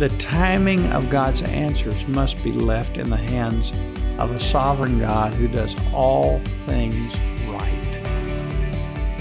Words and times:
the 0.00 0.08
timing 0.16 0.86
of 0.92 1.10
God's 1.10 1.42
answers 1.42 2.06
must 2.06 2.42
be 2.42 2.52
left 2.52 2.96
in 2.96 3.10
the 3.10 3.18
hands 3.18 3.74
of 4.18 4.30
a 4.30 4.40
sovereign 4.40 4.98
God 4.98 5.34
who 5.34 5.46
does 5.46 5.76
all 5.92 6.40
things 6.64 7.14
right. 7.46 8.00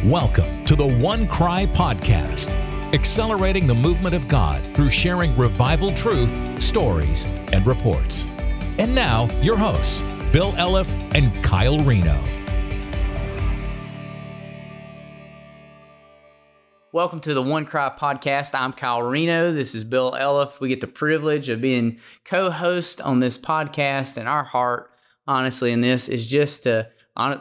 Welcome 0.05 0.63
to 0.63 0.78
the 0.78 0.88
One 0.88 1.28
Cry 1.28 1.65
Podcast, 1.65 2.54
accelerating 2.94 3.68
the 3.68 3.76
movement 3.76 4.15
of 4.15 4.29
God 4.29 4.63
through 4.73 4.89
sharing 4.89 5.36
revival 5.36 5.93
truth, 5.96 6.32
stories, 6.64 7.25
and 7.52 7.68
reports. 7.68 8.27
And 8.77 8.96
now, 8.96 9.27
your 9.41 9.57
hosts, 9.57 10.04
Bill 10.32 10.54
Elliff 10.54 10.89
and 11.14 11.43
Kyle 11.43 11.80
Reno. 11.80 12.39
Welcome 17.00 17.21
to 17.21 17.34
the 17.34 17.41
One 17.41 17.66
Cry 17.66 17.89
podcast. 17.97 18.54
I'm 18.54 18.73
Kyle 18.73 19.02
Reno. 19.02 19.54
This 19.54 19.73
is 19.73 19.86
Bill 19.86 20.11
Elliff. 20.11 20.59
We 20.59 20.68
get 20.68 20.82
the 20.82 20.87
privilege 20.87 21.47
of 21.47 21.61
being 21.61 22.01
co 22.25 22.51
host 22.51 23.00
on 23.00 23.21
this 23.21 23.37
podcast, 23.37 24.18
and 24.18 24.28
our 24.28 24.43
heart, 24.43 24.91
honestly, 25.25 25.71
in 25.71 25.79
this 25.79 26.10
is 26.10 26.25
just 26.25 26.64
to 26.64 26.89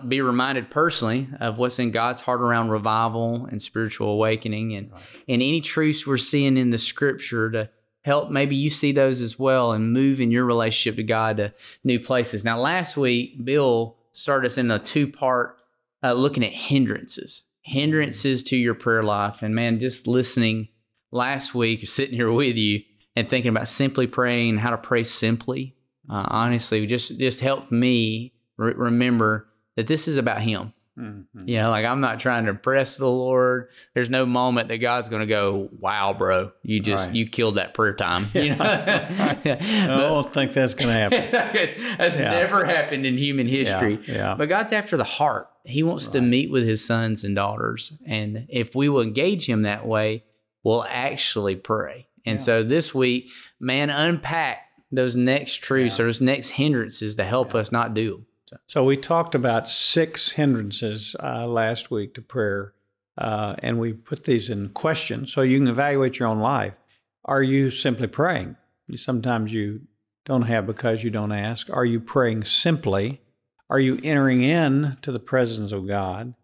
be 0.06 0.20
reminded 0.20 0.70
personally 0.70 1.26
of 1.40 1.58
what's 1.58 1.80
in 1.80 1.90
God's 1.90 2.20
heart 2.20 2.40
around 2.40 2.68
revival 2.68 3.46
and 3.46 3.60
spiritual 3.60 4.10
awakening 4.10 4.76
and, 4.76 4.92
right. 4.92 5.02
and 5.26 5.42
any 5.42 5.60
truths 5.60 6.06
we're 6.06 6.18
seeing 6.18 6.56
in 6.56 6.70
the 6.70 6.78
scripture 6.78 7.50
to 7.50 7.68
help 8.02 8.30
maybe 8.30 8.54
you 8.54 8.70
see 8.70 8.92
those 8.92 9.20
as 9.20 9.40
well 9.40 9.72
and 9.72 9.92
move 9.92 10.20
in 10.20 10.30
your 10.30 10.44
relationship 10.44 10.94
to 10.98 11.02
God 11.02 11.38
to 11.38 11.52
new 11.82 11.98
places. 11.98 12.44
Now, 12.44 12.60
last 12.60 12.96
week, 12.96 13.44
Bill 13.44 13.96
started 14.12 14.46
us 14.46 14.56
in 14.56 14.70
a 14.70 14.78
two 14.78 15.08
part 15.08 15.56
uh, 16.00 16.12
looking 16.12 16.44
at 16.44 16.52
hindrances 16.52 17.42
hindrances 17.68 18.42
to 18.44 18.56
your 18.56 18.74
prayer 18.74 19.02
life. 19.02 19.42
And 19.42 19.54
man, 19.54 19.78
just 19.78 20.06
listening 20.06 20.68
last 21.12 21.54
week, 21.54 21.86
sitting 21.86 22.14
here 22.14 22.32
with 22.32 22.56
you 22.56 22.82
and 23.14 23.28
thinking 23.28 23.50
about 23.50 23.68
simply 23.68 24.06
praying, 24.06 24.58
how 24.58 24.70
to 24.70 24.78
pray 24.78 25.04
simply, 25.04 25.76
uh, 26.10 26.24
honestly, 26.28 26.86
just 26.86 27.18
just 27.18 27.40
helped 27.40 27.70
me 27.70 28.32
re- 28.56 28.74
remember 28.74 29.48
that 29.76 29.86
this 29.86 30.08
is 30.08 30.16
about 30.16 30.40
Him. 30.40 30.72
Mm-hmm. 30.98 31.48
You 31.48 31.58
know, 31.58 31.70
like 31.70 31.84
I'm 31.84 32.00
not 32.00 32.18
trying 32.18 32.44
to 32.44 32.50
impress 32.50 32.96
the 32.96 33.08
Lord. 33.08 33.68
There's 33.94 34.10
no 34.10 34.26
moment 34.26 34.68
that 34.68 34.78
God's 34.78 35.08
going 35.08 35.20
to 35.20 35.26
go, 35.26 35.68
"Wow, 35.78 36.12
bro, 36.12 36.50
you 36.62 36.80
just 36.80 37.06
right. 37.06 37.14
you 37.14 37.28
killed 37.28 37.56
that 37.56 37.74
prayer 37.74 37.94
time." 37.94 38.26
You 38.38 38.54
know, 38.54 38.64
I 38.64 39.86
don't 39.86 40.32
think 40.32 40.52
that's 40.52 40.74
going 40.74 40.88
to 40.88 40.94
happen. 40.94 41.28
that's 41.98 42.16
yeah. 42.16 42.30
never 42.30 42.64
happened 42.64 43.04
in 43.04 43.18
human 43.18 43.46
history. 43.46 44.00
Yeah. 44.06 44.14
yeah. 44.14 44.34
But 44.36 44.48
God's 44.48 44.72
after 44.72 44.96
the 44.96 45.04
heart. 45.04 45.48
He 45.64 45.82
wants 45.82 46.06
right. 46.06 46.14
to 46.14 46.20
meet 46.22 46.50
with 46.50 46.66
His 46.66 46.84
sons 46.84 47.24
and 47.24 47.34
daughters, 47.34 47.92
and 48.06 48.46
if 48.48 48.74
we 48.74 48.88
will 48.88 49.02
engage 49.02 49.46
Him 49.46 49.62
that 49.62 49.86
way, 49.86 50.24
we'll 50.62 50.84
actually 50.84 51.56
pray. 51.56 52.08
And 52.24 52.38
yeah. 52.38 52.44
so 52.44 52.62
this 52.62 52.94
week, 52.94 53.30
man, 53.60 53.90
unpack 53.90 54.68
those 54.90 55.16
next 55.16 55.56
truths 55.56 56.00
or 56.00 56.04
those 56.04 56.20
next 56.20 56.50
hindrances 56.50 57.16
to 57.16 57.24
help 57.24 57.54
us 57.54 57.70
not 57.70 57.92
do 57.94 58.10
them. 58.12 58.26
So 58.66 58.84
we 58.84 58.96
talked 58.96 59.34
about 59.34 59.68
six 59.68 60.32
hindrances 60.32 61.14
uh, 61.22 61.46
last 61.46 61.90
week 61.90 62.14
to 62.14 62.22
prayer, 62.22 62.72
uh, 63.16 63.56
and 63.58 63.78
we 63.78 63.92
put 63.92 64.24
these 64.24 64.50
in 64.50 64.70
questions 64.70 65.32
so 65.32 65.42
you 65.42 65.58
can 65.58 65.68
evaluate 65.68 66.18
your 66.18 66.28
own 66.28 66.40
life. 66.40 66.74
Are 67.24 67.42
you 67.42 67.70
simply 67.70 68.06
praying? 68.06 68.56
Sometimes 68.94 69.52
you 69.52 69.82
don't 70.24 70.42
have 70.42 70.66
because 70.66 71.04
you 71.04 71.10
don't 71.10 71.32
ask. 71.32 71.68
Are 71.70 71.84
you 71.84 72.00
praying 72.00 72.44
simply? 72.44 73.20
Are 73.70 73.80
you 73.80 74.00
entering 74.02 74.42
in 74.42 74.96
to 75.02 75.12
the 75.12 75.20
presence 75.20 75.72
of 75.72 75.86
God? 75.86 76.34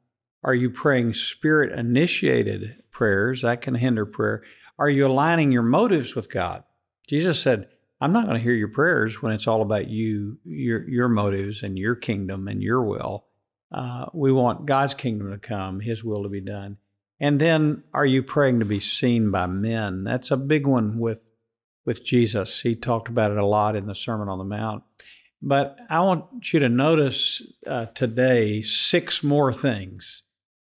Are 0.42 0.54
you 0.54 0.68
praying 0.68 1.14
spirit 1.14 1.72
initiated 1.72 2.82
prayers? 2.90 3.42
That 3.42 3.62
can 3.62 3.76
hinder 3.76 4.04
prayer. 4.04 4.42
Are 4.78 4.90
you 4.90 5.06
aligning 5.06 5.52
your 5.52 5.62
motives 5.62 6.14
with 6.14 6.30
God? 6.30 6.64
Jesus 7.06 7.40
said, 7.40 7.68
I'm 8.00 8.12
not 8.12 8.26
going 8.26 8.36
to 8.36 8.42
hear 8.42 8.52
your 8.52 8.68
prayers 8.68 9.22
when 9.22 9.32
it's 9.32 9.46
all 9.46 9.62
about 9.62 9.88
you, 9.88 10.38
your 10.44 10.88
your 10.88 11.08
motives, 11.08 11.62
and 11.62 11.78
your 11.78 11.94
kingdom 11.94 12.48
and 12.48 12.62
your 12.62 12.82
will. 12.82 13.26
Uh, 13.72 14.06
we 14.12 14.30
want 14.30 14.66
God's 14.66 14.94
kingdom 14.94 15.30
to 15.32 15.38
come, 15.38 15.80
His 15.80 16.04
will 16.04 16.22
to 16.22 16.28
be 16.28 16.40
done. 16.40 16.78
And 17.20 17.40
then, 17.40 17.84
are 17.92 18.06
you 18.06 18.22
praying 18.22 18.58
to 18.58 18.64
be 18.64 18.80
seen 18.80 19.30
by 19.30 19.46
men? 19.46 20.04
That's 20.04 20.30
a 20.30 20.36
big 20.36 20.66
one 20.66 20.98
with 20.98 21.24
with 21.86 22.04
Jesus. 22.04 22.62
He 22.62 22.74
talked 22.74 23.08
about 23.08 23.30
it 23.30 23.38
a 23.38 23.46
lot 23.46 23.76
in 23.76 23.86
the 23.86 23.94
Sermon 23.94 24.28
on 24.28 24.38
the 24.38 24.44
Mount. 24.44 24.82
But 25.40 25.76
I 25.90 26.00
want 26.00 26.52
you 26.52 26.60
to 26.60 26.68
notice 26.68 27.42
uh, 27.66 27.86
today 27.86 28.62
six 28.62 29.22
more 29.22 29.52
things 29.52 30.22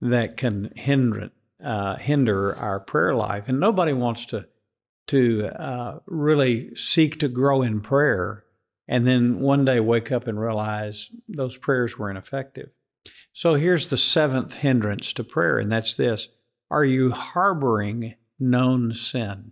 that 0.02 0.38
can 0.38 0.72
hinder 0.76 1.32
uh, 1.64 1.96
hinder 1.96 2.56
our 2.58 2.80
prayer 2.80 3.16
life, 3.16 3.48
and 3.48 3.60
nobody 3.60 3.94
wants 3.94 4.28
to 4.28 4.48
to 5.08 5.48
uh, 5.48 6.00
really 6.06 6.76
seek 6.76 7.20
to 7.20 7.28
grow 7.28 7.62
in 7.62 7.82
prayer 7.82 8.44
and 8.88 9.06
then 9.06 9.40
one 9.40 9.66
day 9.66 9.80
wake 9.80 10.12
up 10.12 10.28
and 10.28 10.40
realize 10.40 11.10
those 11.28 11.58
prayers 11.58 11.98
were 11.98 12.10
ineffective. 12.10 12.70
So 13.34 13.56
here's 13.56 13.88
the 13.88 13.98
seventh 13.98 14.56
hindrance 14.56 15.14
to 15.14 15.24
prayer, 15.24 15.60
and 15.60 15.72
that's 15.72 15.96
this 15.96 16.30
Are 16.72 16.86
you 16.86 17.12
harboring 17.12 18.16
known 18.40 18.94
sin? 18.94 19.52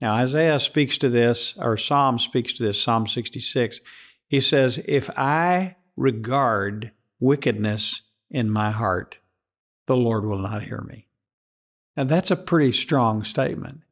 Now, 0.00 0.14
Isaiah 0.14 0.58
speaks 0.58 0.98
to 0.98 1.08
this, 1.08 1.54
or 1.58 1.76
Psalm 1.76 2.18
speaks 2.18 2.52
to 2.54 2.64
this, 2.64 2.82
Psalm 2.82 3.06
66. 3.06 3.80
He 4.26 4.40
says, 4.40 4.82
If 4.88 5.08
I 5.16 5.76
regard 5.96 6.90
wickedness 7.20 8.02
in 8.28 8.50
my 8.50 8.72
heart, 8.72 9.18
the 9.86 9.96
Lord 9.96 10.24
will 10.24 10.38
not 10.38 10.62
hear 10.62 10.80
me. 10.80 11.06
Now, 11.96 12.04
that's 12.04 12.32
a 12.32 12.36
pretty 12.36 12.72
strong 12.72 13.22
statement. 13.22 13.82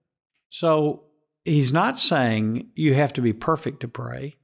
So 0.50 1.04
he's 1.44 1.72
not 1.72 1.98
saying 1.98 2.70
you 2.74 2.94
have 2.94 3.12
to 3.14 3.22
be 3.22 3.32
perfect 3.32 3.80
to 3.80 3.88
pray. 3.88 4.36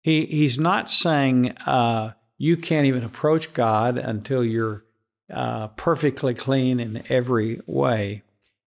He, 0.00 0.26
he's 0.26 0.58
not 0.58 0.90
saying 0.90 1.52
uh, 1.66 2.12
you 2.38 2.56
can't 2.56 2.86
even 2.86 3.04
approach 3.04 3.52
God 3.52 3.98
until 3.98 4.44
you're 4.44 4.84
uh, 5.32 5.68
perfectly 5.68 6.34
clean 6.34 6.80
in 6.80 7.02
every 7.08 7.60
way. 7.66 8.22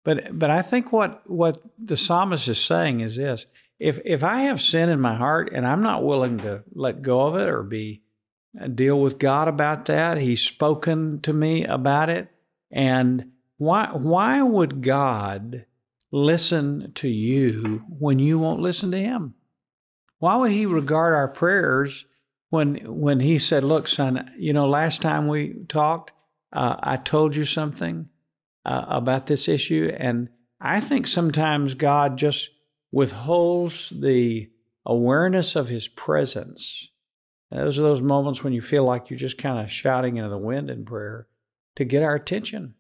But, 0.05 0.39
but 0.39 0.51
I 0.51 0.63
think 0.63 0.93
what, 0.93 1.29
what 1.29 1.59
the 1.79 1.97
psalmist 1.97 2.47
is 2.49 2.63
saying 2.63 3.01
is 3.01 3.17
this 3.17 3.47
if, 3.79 3.99
if 4.05 4.23
I 4.23 4.43
have 4.43 4.61
sin 4.61 4.89
in 4.89 5.01
my 5.01 5.15
heart 5.17 5.51
and 5.53 5.67
I'm 5.67 5.83
not 5.83 6.05
willing 6.05 6.39
to 6.39 6.65
let 6.73 7.03
go 7.03 7.27
of 7.27 7.37
it 7.37 7.49
or 7.49 7.63
be 7.63 8.03
uh, 8.59 8.69
deal 8.69 9.01
with 9.01 9.19
God 9.19 9.49
about 9.49 9.87
that, 9.87 10.19
He's 10.19 10.41
spoken 10.41 11.21
to 11.23 11.33
me 11.33 11.65
about 11.65 12.09
it. 12.09 12.29
And 12.71 13.33
why, 13.59 13.91
why 13.93 14.43
would 14.43 14.81
God 14.81 15.67
listen 16.11 16.93
to 16.95 17.09
you 17.09 17.85
when 17.89 18.19
you 18.19 18.39
won't 18.39 18.61
listen 18.61 18.91
to 18.93 18.99
him? 18.99 19.35
Why 20.19 20.37
would 20.37 20.53
he 20.53 20.67
regard 20.67 21.15
our 21.15 21.29
prayers 21.29 22.07
when 22.51 22.77
when 22.87 23.21
he 23.21 23.39
said, 23.39 23.63
"Look, 23.63 23.89
son, 23.89 24.31
you 24.39 24.53
know, 24.53 24.69
last 24.69 25.03
time 25.03 25.29
we 25.29 25.65
talked, 25.69 26.13
uh, 26.53 26.77
I 26.83 26.97
told 26.97 27.35
you 27.35 27.45
something 27.45 28.09
uh, 28.65 28.85
about 28.89 29.27
this 29.27 29.49
issue," 29.49 29.95
and 29.99 30.29
I 30.61 30.81
think 30.81 31.07
sometimes 31.07 31.75
God 31.75 32.17
just 32.17 32.51
withholds 32.91 33.91
the 33.91 34.51
awareness 34.87 35.57
of 35.57 35.69
His 35.69 35.89
presence. 35.89 36.89
Those 37.51 37.79
are 37.79 37.83
those 37.83 38.03
moments 38.03 38.43
when 38.43 38.53
you 38.53 38.61
feel 38.61 38.85
like 38.85 39.11
you're 39.11 39.19
just 39.19 39.39
kind 39.39 39.59
of 39.59 39.71
shouting 39.71 40.17
into 40.17 40.31
the 40.31 40.39
wind 40.39 40.71
in 40.71 40.85
prayer 40.85 41.29
to 41.77 41.85
get 41.85 42.03
our 42.03 42.15
attention. 42.15 42.75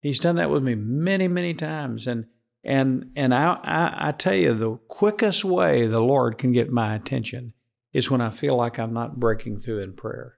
He's 0.00 0.20
done 0.20 0.36
that 0.36 0.50
with 0.50 0.62
me 0.62 0.74
many, 0.74 1.26
many 1.28 1.54
times, 1.54 2.06
and 2.06 2.26
and 2.68 3.12
and 3.16 3.34
I, 3.34 3.58
I, 3.64 4.08
I 4.08 4.12
tell 4.12 4.34
you, 4.34 4.52
the 4.52 4.76
quickest 4.88 5.42
way 5.42 5.86
the 5.86 6.02
Lord 6.02 6.36
can 6.36 6.52
get 6.52 6.70
my 6.70 6.94
attention 6.94 7.54
is 7.94 8.10
when 8.10 8.20
I 8.20 8.28
feel 8.28 8.56
like 8.56 8.78
I'm 8.78 8.92
not 8.92 9.18
breaking 9.18 9.58
through 9.58 9.80
in 9.80 9.94
prayer. 9.94 10.36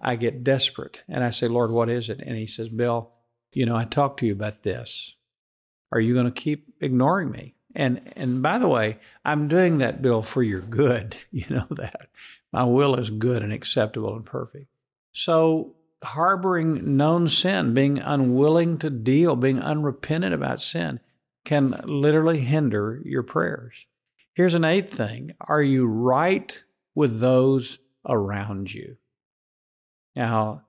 I 0.00 0.16
get 0.16 0.42
desperate 0.42 1.04
and 1.06 1.22
I 1.22 1.28
say, 1.28 1.48
Lord, 1.48 1.70
what 1.70 1.90
is 1.90 2.08
it? 2.08 2.20
And 2.20 2.34
He 2.34 2.46
says, 2.46 2.70
Bill, 2.70 3.12
you 3.52 3.66
know, 3.66 3.76
I 3.76 3.84
talked 3.84 4.20
to 4.20 4.26
you 4.26 4.32
about 4.32 4.62
this. 4.62 5.16
Are 5.92 6.00
you 6.00 6.14
going 6.14 6.24
to 6.24 6.32
keep 6.32 6.72
ignoring 6.80 7.30
me? 7.30 7.56
And 7.74 8.10
and 8.16 8.42
by 8.42 8.58
the 8.58 8.68
way, 8.68 8.98
I'm 9.22 9.46
doing 9.46 9.76
that, 9.78 10.00
Bill, 10.00 10.22
for 10.22 10.42
your 10.42 10.62
good. 10.62 11.14
You 11.30 11.44
know 11.50 11.66
that 11.72 12.08
my 12.54 12.64
will 12.64 12.94
is 12.94 13.10
good 13.10 13.42
and 13.42 13.52
acceptable 13.52 14.16
and 14.16 14.24
perfect. 14.24 14.68
So 15.12 15.74
harboring 16.02 16.96
known 16.96 17.28
sin, 17.28 17.74
being 17.74 17.98
unwilling 17.98 18.78
to 18.78 18.88
deal, 18.88 19.36
being 19.36 19.60
unrepentant 19.60 20.32
about 20.32 20.62
sin, 20.62 21.00
can 21.46 21.80
literally 21.84 22.40
hinder 22.40 23.00
your 23.04 23.22
prayers. 23.22 23.86
Here's 24.34 24.54
an 24.54 24.64
eighth 24.64 24.92
thing 24.92 25.32
Are 25.40 25.62
you 25.62 25.86
right 25.86 26.62
with 26.94 27.20
those 27.20 27.78
around 28.06 28.74
you? 28.74 28.98
Now, 30.14 30.64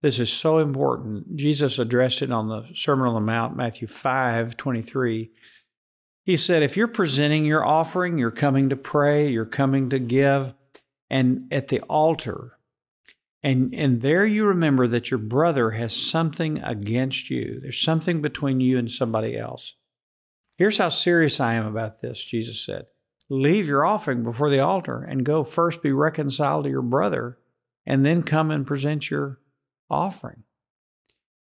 this 0.00 0.18
is 0.18 0.30
so 0.32 0.58
important. 0.58 1.36
Jesus 1.36 1.78
addressed 1.78 2.22
it 2.22 2.32
on 2.32 2.48
the 2.48 2.66
Sermon 2.74 3.06
on 3.06 3.14
the 3.14 3.20
Mount, 3.20 3.56
Matthew 3.56 3.86
5 3.86 4.56
23. 4.56 5.30
He 6.24 6.36
said, 6.36 6.62
If 6.62 6.76
you're 6.76 6.88
presenting 6.88 7.44
your 7.44 7.64
offering, 7.64 8.16
you're 8.16 8.30
coming 8.30 8.70
to 8.70 8.76
pray, 8.76 9.28
you're 9.28 9.44
coming 9.44 9.90
to 9.90 9.98
give, 9.98 10.54
and 11.10 11.52
at 11.52 11.68
the 11.68 11.80
altar, 11.82 12.58
and, 13.42 13.74
and 13.74 14.02
there 14.02 14.24
you 14.24 14.44
remember 14.44 14.86
that 14.86 15.10
your 15.10 15.18
brother 15.18 15.72
has 15.72 15.94
something 15.94 16.62
against 16.62 17.28
you. 17.28 17.58
There's 17.60 17.82
something 17.82 18.22
between 18.22 18.60
you 18.60 18.78
and 18.78 18.88
somebody 18.88 19.36
else. 19.36 19.74
Here's 20.62 20.78
how 20.78 20.90
serious 20.90 21.40
I 21.40 21.54
am 21.54 21.66
about 21.66 21.98
this, 21.98 22.22
Jesus 22.22 22.64
said. 22.64 22.86
Leave 23.28 23.66
your 23.66 23.84
offering 23.84 24.22
before 24.22 24.48
the 24.48 24.60
altar 24.60 25.02
and 25.02 25.24
go 25.24 25.42
first 25.42 25.82
be 25.82 25.90
reconciled 25.90 26.62
to 26.62 26.70
your 26.70 26.82
brother 26.82 27.36
and 27.84 28.06
then 28.06 28.22
come 28.22 28.52
and 28.52 28.64
present 28.64 29.10
your 29.10 29.40
offering. 29.90 30.44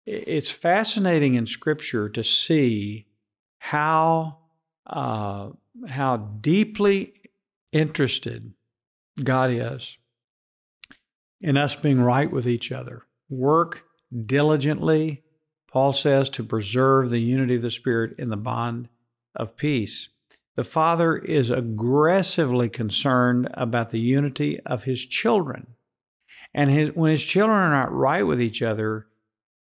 It's 0.04 0.50
fascinating 0.50 1.34
in 1.34 1.46
Scripture 1.46 2.10
to 2.10 2.22
see 2.22 3.06
how, 3.56 4.36
uh, 4.86 5.48
how 5.88 6.18
deeply 6.18 7.14
interested 7.72 8.52
God 9.24 9.50
is 9.50 9.96
in 11.40 11.56
us 11.56 11.74
being 11.74 12.02
right 12.02 12.30
with 12.30 12.46
each 12.46 12.70
other. 12.70 13.06
Work 13.30 13.84
diligently, 14.26 15.24
Paul 15.72 15.94
says, 15.94 16.28
to 16.28 16.44
preserve 16.44 17.08
the 17.08 17.20
unity 17.20 17.54
of 17.54 17.62
the 17.62 17.70
Spirit 17.70 18.18
in 18.18 18.28
the 18.28 18.36
bond 18.36 18.90
of 19.36 19.56
peace. 19.56 20.08
The 20.56 20.64
Father 20.64 21.16
is 21.16 21.50
aggressively 21.50 22.68
concerned 22.68 23.48
about 23.54 23.90
the 23.90 24.00
unity 24.00 24.58
of 24.60 24.84
His 24.84 25.04
children. 25.04 25.68
And 26.54 26.70
his, 26.70 26.94
when 26.94 27.10
His 27.10 27.22
children 27.22 27.58
are 27.58 27.70
not 27.70 27.92
right 27.92 28.22
with 28.22 28.40
each 28.40 28.62
other, 28.62 29.06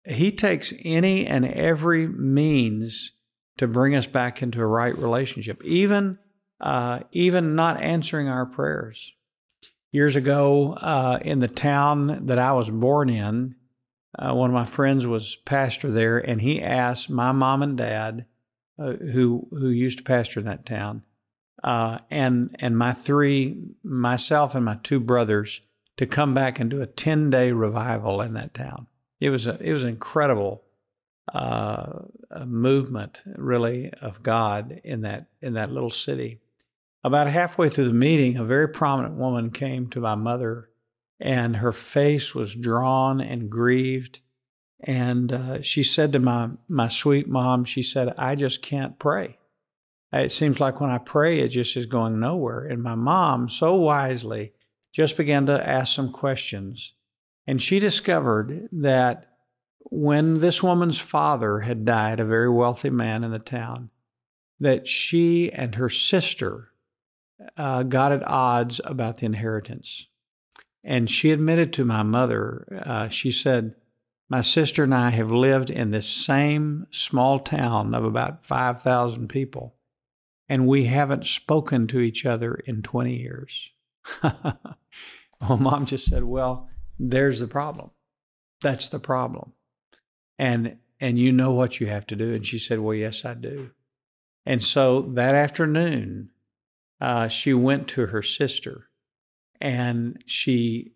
He 0.05 0.31
takes 0.31 0.73
any 0.83 1.27
and 1.27 1.45
every 1.45 2.07
means 2.07 3.11
to 3.57 3.67
bring 3.67 3.95
us 3.95 4.07
back 4.07 4.41
into 4.41 4.61
a 4.61 4.67
right 4.67 4.97
relationship, 4.97 5.63
even, 5.63 6.17
uh, 6.59 7.01
even 7.11 7.55
not 7.55 7.81
answering 7.81 8.27
our 8.27 8.45
prayers. 8.45 9.13
Years 9.91 10.15
ago, 10.15 10.73
uh, 10.73 11.19
in 11.21 11.39
the 11.39 11.47
town 11.47 12.25
that 12.25 12.39
I 12.39 12.53
was 12.53 12.69
born 12.69 13.09
in, 13.09 13.55
uh, 14.17 14.33
one 14.33 14.49
of 14.49 14.53
my 14.53 14.65
friends 14.65 15.05
was 15.05 15.37
pastor 15.45 15.91
there, 15.91 16.17
and 16.17 16.41
he 16.41 16.61
asked 16.61 17.09
my 17.09 17.31
mom 17.31 17.61
and 17.61 17.77
dad, 17.77 18.25
uh, 18.77 18.93
who 18.93 19.47
who 19.51 19.69
used 19.69 19.99
to 19.99 20.03
pastor 20.03 20.39
in 20.39 20.45
that 20.45 20.65
town, 20.65 21.03
uh, 21.63 21.99
and 22.11 22.55
and 22.59 22.77
my 22.77 22.93
three, 22.93 23.57
myself 23.83 24.55
and 24.55 24.65
my 24.65 24.77
two 24.83 24.99
brothers, 24.99 25.61
to 25.97 26.05
come 26.05 26.33
back 26.33 26.59
and 26.59 26.69
do 26.69 26.81
a 26.81 26.87
ten 26.87 27.29
day 27.29 27.51
revival 27.51 28.21
in 28.21 28.33
that 28.33 28.53
town. 28.53 28.87
It 29.19 29.29
was 29.29 29.47
a 29.47 29.57
it 29.61 29.73
was 29.73 29.83
an 29.83 29.89
incredible 29.89 30.63
uh, 31.33 32.01
movement, 32.45 33.23
really, 33.35 33.91
of 34.01 34.23
God 34.23 34.79
in 34.83 35.01
that 35.01 35.27
in 35.41 35.53
that 35.53 35.71
little 35.71 35.89
city. 35.89 36.41
About 37.03 37.27
halfway 37.27 37.69
through 37.69 37.85
the 37.85 37.93
meeting, 37.93 38.37
a 38.37 38.43
very 38.43 38.67
prominent 38.67 39.15
woman 39.15 39.51
came 39.51 39.87
to 39.89 39.99
my 39.99 40.15
mother, 40.15 40.69
and 41.19 41.57
her 41.57 41.71
face 41.71 42.33
was 42.33 42.55
drawn 42.55 43.21
and 43.21 43.49
grieved. 43.49 44.21
And 44.81 45.31
uh, 45.31 45.61
she 45.61 45.83
said 45.83 46.13
to 46.13 46.19
my, 46.19 46.49
my 46.67 46.87
sweet 46.87 47.27
mom, 47.27 47.65
she 47.65 47.81
said, 47.81 48.13
I 48.17 48.35
just 48.35 48.61
can't 48.61 48.99
pray. 48.99 49.37
It 50.11 50.31
seems 50.31 50.59
like 50.59 50.79
when 50.79 50.89
I 50.89 50.97
pray, 50.97 51.39
it 51.39 51.49
just 51.49 51.75
is 51.75 51.85
going 51.85 52.19
nowhere. 52.19 52.65
And 52.65 52.81
my 52.81 52.95
mom, 52.95 53.49
so 53.49 53.75
wisely, 53.75 54.53
just 54.93 55.17
began 55.17 55.45
to 55.47 55.67
ask 55.67 55.93
some 55.93 56.11
questions. 56.11 56.93
And 57.47 57.61
she 57.61 57.79
discovered 57.79 58.69
that 58.71 59.25
when 59.79 60.35
this 60.35 60.63
woman's 60.63 60.99
father 60.99 61.59
had 61.59 61.85
died, 61.85 62.19
a 62.19 62.25
very 62.25 62.49
wealthy 62.49 62.89
man 62.89 63.23
in 63.23 63.31
the 63.31 63.39
town, 63.39 63.89
that 64.59 64.87
she 64.87 65.51
and 65.51 65.75
her 65.75 65.89
sister 65.89 66.71
uh, 67.57 67.83
got 67.83 68.11
at 68.11 68.25
odds 68.25 68.79
about 68.85 69.17
the 69.17 69.25
inheritance. 69.25 70.07
And 70.83 71.09
she 71.09 71.31
admitted 71.31 71.73
to 71.73 71.85
my 71.85 72.03
mother, 72.03 72.81
uh, 72.85 73.09
she 73.09 73.31
said, 73.31 73.75
My 74.29 74.41
sister 74.41 74.83
and 74.83 74.93
I 74.93 75.11
have 75.11 75.31
lived 75.31 75.69
in 75.69 75.91
this 75.91 76.07
same 76.07 76.87
small 76.89 77.39
town 77.39 77.93
of 77.93 78.03
about 78.03 78.45
5,000 78.45 79.27
people, 79.27 79.75
and 80.49 80.67
we 80.67 80.85
haven't 80.85 81.25
spoken 81.25 81.85
to 81.87 81.99
each 81.99 82.25
other 82.25 82.55
in 82.55 82.81
20 82.81 83.13
years. 83.13 83.71
well, 84.23 85.57
mom 85.59 85.85
just 85.85 86.07
said, 86.07 86.23
Well, 86.23 86.69
there's 86.97 87.39
the 87.39 87.47
problem. 87.47 87.91
That's 88.61 88.89
the 88.89 88.99
problem. 88.99 89.53
And 90.39 90.77
and 90.99 91.19
you 91.19 91.31
know 91.31 91.53
what 91.53 91.79
you 91.79 91.87
have 91.87 92.07
to 92.07 92.15
do. 92.15 92.33
And 92.33 92.45
she 92.45 92.57
said, 92.57 92.79
Well, 92.79 92.95
yes, 92.95 93.25
I 93.25 93.33
do. 93.33 93.71
And 94.45 94.63
so 94.63 95.01
that 95.01 95.35
afternoon, 95.35 96.31
uh, 97.01 97.27
she 97.27 97.53
went 97.53 97.87
to 97.89 98.07
her 98.07 98.21
sister 98.21 98.89
and 99.61 100.21
she 100.25 100.91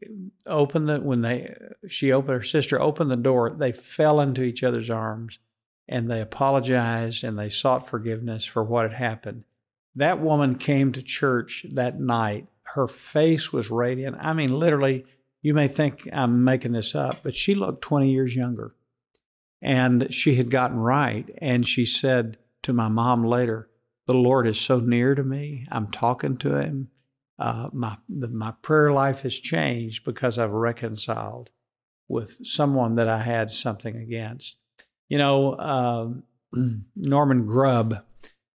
opened 0.46 0.90
the 0.90 1.00
when 1.00 1.22
they 1.22 1.54
she 1.88 2.12
opened 2.12 2.34
her 2.34 2.44
sister 2.44 2.80
opened 2.80 3.10
the 3.10 3.16
door 3.16 3.50
they 3.50 3.72
fell 3.72 4.20
into 4.20 4.44
each 4.44 4.64
other's 4.64 4.90
arms 4.90 5.40
and 5.88 6.10
they 6.10 6.22
apologized 6.22 7.24
and 7.24 7.38
they 7.38 7.50
sought 7.50 7.88
forgiveness 7.88 8.46
for 8.46 8.64
what 8.64 8.84
had 8.84 8.94
happened 8.94 9.44
that 9.96 10.20
woman 10.20 10.56
came 10.56 10.92
to 10.92 11.02
church 11.02 11.66
that 11.72 12.00
night 12.00 12.48
her 12.64 12.88
face 12.88 13.54
was 13.54 13.72
radiant 13.72 14.16
i 14.20 14.34
mean 14.34 14.54
literally 14.54 15.06
you 15.42 15.54
may 15.54 15.68
think 15.68 16.08
i'm 16.12 16.44
making 16.44 16.74
this 16.74 16.94
up 16.94 17.18
but 17.24 17.36
she 17.36 17.56
looked 17.56 17.82
20 17.82 18.10
years 18.10 18.36
younger 18.36 18.76
and 19.62 20.14
she 20.14 20.36
had 20.36 20.50
gotten 20.50 20.78
right 20.78 21.30
and 21.40 21.68
she 21.68 21.86
said 21.86 22.38
to 22.62 22.74
my 22.74 22.88
mom 22.88 23.24
later 23.24 23.70
the 24.10 24.16
Lord 24.16 24.48
is 24.48 24.60
so 24.60 24.80
near 24.80 25.14
to 25.14 25.24
me. 25.24 25.68
I'm 25.72 25.86
talking 25.86 26.36
to 26.38 26.56
Him. 26.56 26.90
Uh, 27.40 27.70
my 27.72 27.98
the, 28.10 28.28
my 28.28 28.54
prayer 28.62 28.92
life 28.92 29.22
has 29.22 29.40
changed 29.40 30.04
because 30.04 30.38
I've 30.38 30.52
reconciled 30.52 31.52
with 32.10 32.46
someone 32.46 32.96
that 32.96 33.08
I 33.08 33.22
had 33.22 33.52
something 33.52 33.96
against. 33.96 34.58
You 35.08 35.20
know, 35.20 35.54
uh, 35.54 36.10
Norman 36.96 37.46
Grubb, 37.46 38.04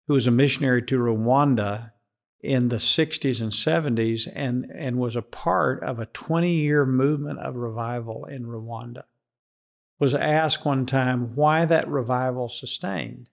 who 0.06 0.14
was 0.14 0.26
a 0.26 0.32
missionary 0.32 0.82
to 0.82 0.98
Rwanda 0.98 1.92
in 2.40 2.68
the 2.68 2.76
60s 2.76 3.40
and 3.40 3.52
70s 3.52 4.30
and, 4.34 4.70
and 4.74 4.98
was 4.98 5.16
a 5.16 5.22
part 5.22 5.82
of 5.82 5.98
a 5.98 6.06
20 6.06 6.50
year 6.50 6.84
movement 6.84 7.38
of 7.38 7.56
revival 7.56 8.26
in 8.26 8.44
Rwanda, 8.44 9.04
was 9.98 10.14
asked 10.14 10.66
one 10.66 10.84
time 10.84 11.34
why 11.34 11.64
that 11.64 11.88
revival 11.88 12.50
sustained. 12.50 13.30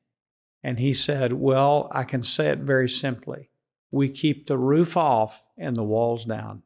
And 0.64 0.80
he 0.80 0.94
said, 0.94 1.34
Well, 1.34 1.90
I 1.92 2.04
can 2.04 2.22
say 2.22 2.48
it 2.50 2.60
very 2.60 2.88
simply. 2.88 3.51
We 3.92 4.10
keep 4.10 4.48
the 4.48 4.58
roof 4.58 4.96
off 4.96 5.44
and 5.58 5.76
the 5.76 5.84
walls 5.84 6.26
down. 6.26 6.64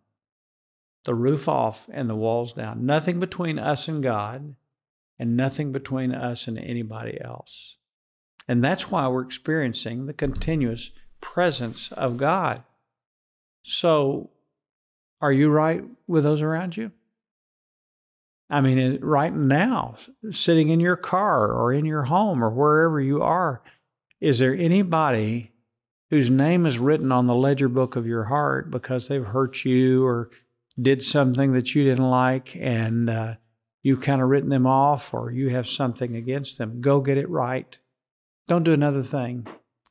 The 1.03 1.15
roof 1.15 1.47
off 1.49 1.87
and 1.91 2.09
the 2.09 2.15
walls 2.15 2.53
down. 2.53 2.85
Nothing 2.85 3.19
between 3.19 3.59
us 3.59 3.87
and 3.87 4.01
God, 4.01 4.55
and 5.19 5.35
nothing 5.35 5.71
between 5.71 6.13
us 6.13 6.47
and 6.47 6.57
anybody 6.57 7.19
else. 7.21 7.77
And 8.47 8.63
that's 8.63 8.91
why 8.91 9.07
we're 9.07 9.23
experiencing 9.23 10.05
the 10.05 10.13
continuous 10.13 10.91
presence 11.21 11.91
of 11.91 12.17
God. 12.17 12.63
So, 13.63 14.29
are 15.21 15.31
you 15.31 15.49
right 15.49 15.83
with 16.07 16.23
those 16.23 16.41
around 16.41 16.77
you? 16.77 16.91
I 18.49 18.61
mean, 18.61 18.99
right 19.01 19.33
now, 19.33 19.95
sitting 20.29 20.69
in 20.69 20.79
your 20.79 20.95
car 20.95 21.51
or 21.51 21.73
in 21.73 21.85
your 21.85 22.03
home 22.03 22.43
or 22.43 22.51
wherever 22.51 23.01
you 23.01 23.21
are, 23.23 23.63
is 24.21 24.37
there 24.37 24.53
anybody 24.53 25.51
whose 26.09 26.29
name 26.29 26.65
is 26.65 26.79
written 26.79 27.11
on 27.11 27.27
the 27.27 27.35
ledger 27.35 27.69
book 27.69 27.95
of 27.95 28.05
your 28.07 28.25
heart 28.25 28.69
because 28.69 29.07
they've 29.07 29.25
hurt 29.25 29.65
you 29.65 30.05
or 30.05 30.29
did 30.79 31.01
something 31.01 31.53
that 31.53 31.73
you 31.73 31.83
didn't 31.83 32.09
like 32.09 32.55
and 32.57 33.09
uh, 33.09 33.35
you've 33.81 34.01
kind 34.01 34.21
of 34.21 34.29
written 34.29 34.49
them 34.49 34.67
off 34.67 35.13
or 35.13 35.31
you 35.31 35.49
have 35.49 35.67
something 35.67 36.15
against 36.15 36.57
them? 36.57 36.81
Go 36.81 37.01
get 37.01 37.17
it 37.17 37.29
right. 37.29 37.77
Don't 38.47 38.63
do 38.63 38.73
another 38.73 39.01
thing. 39.01 39.47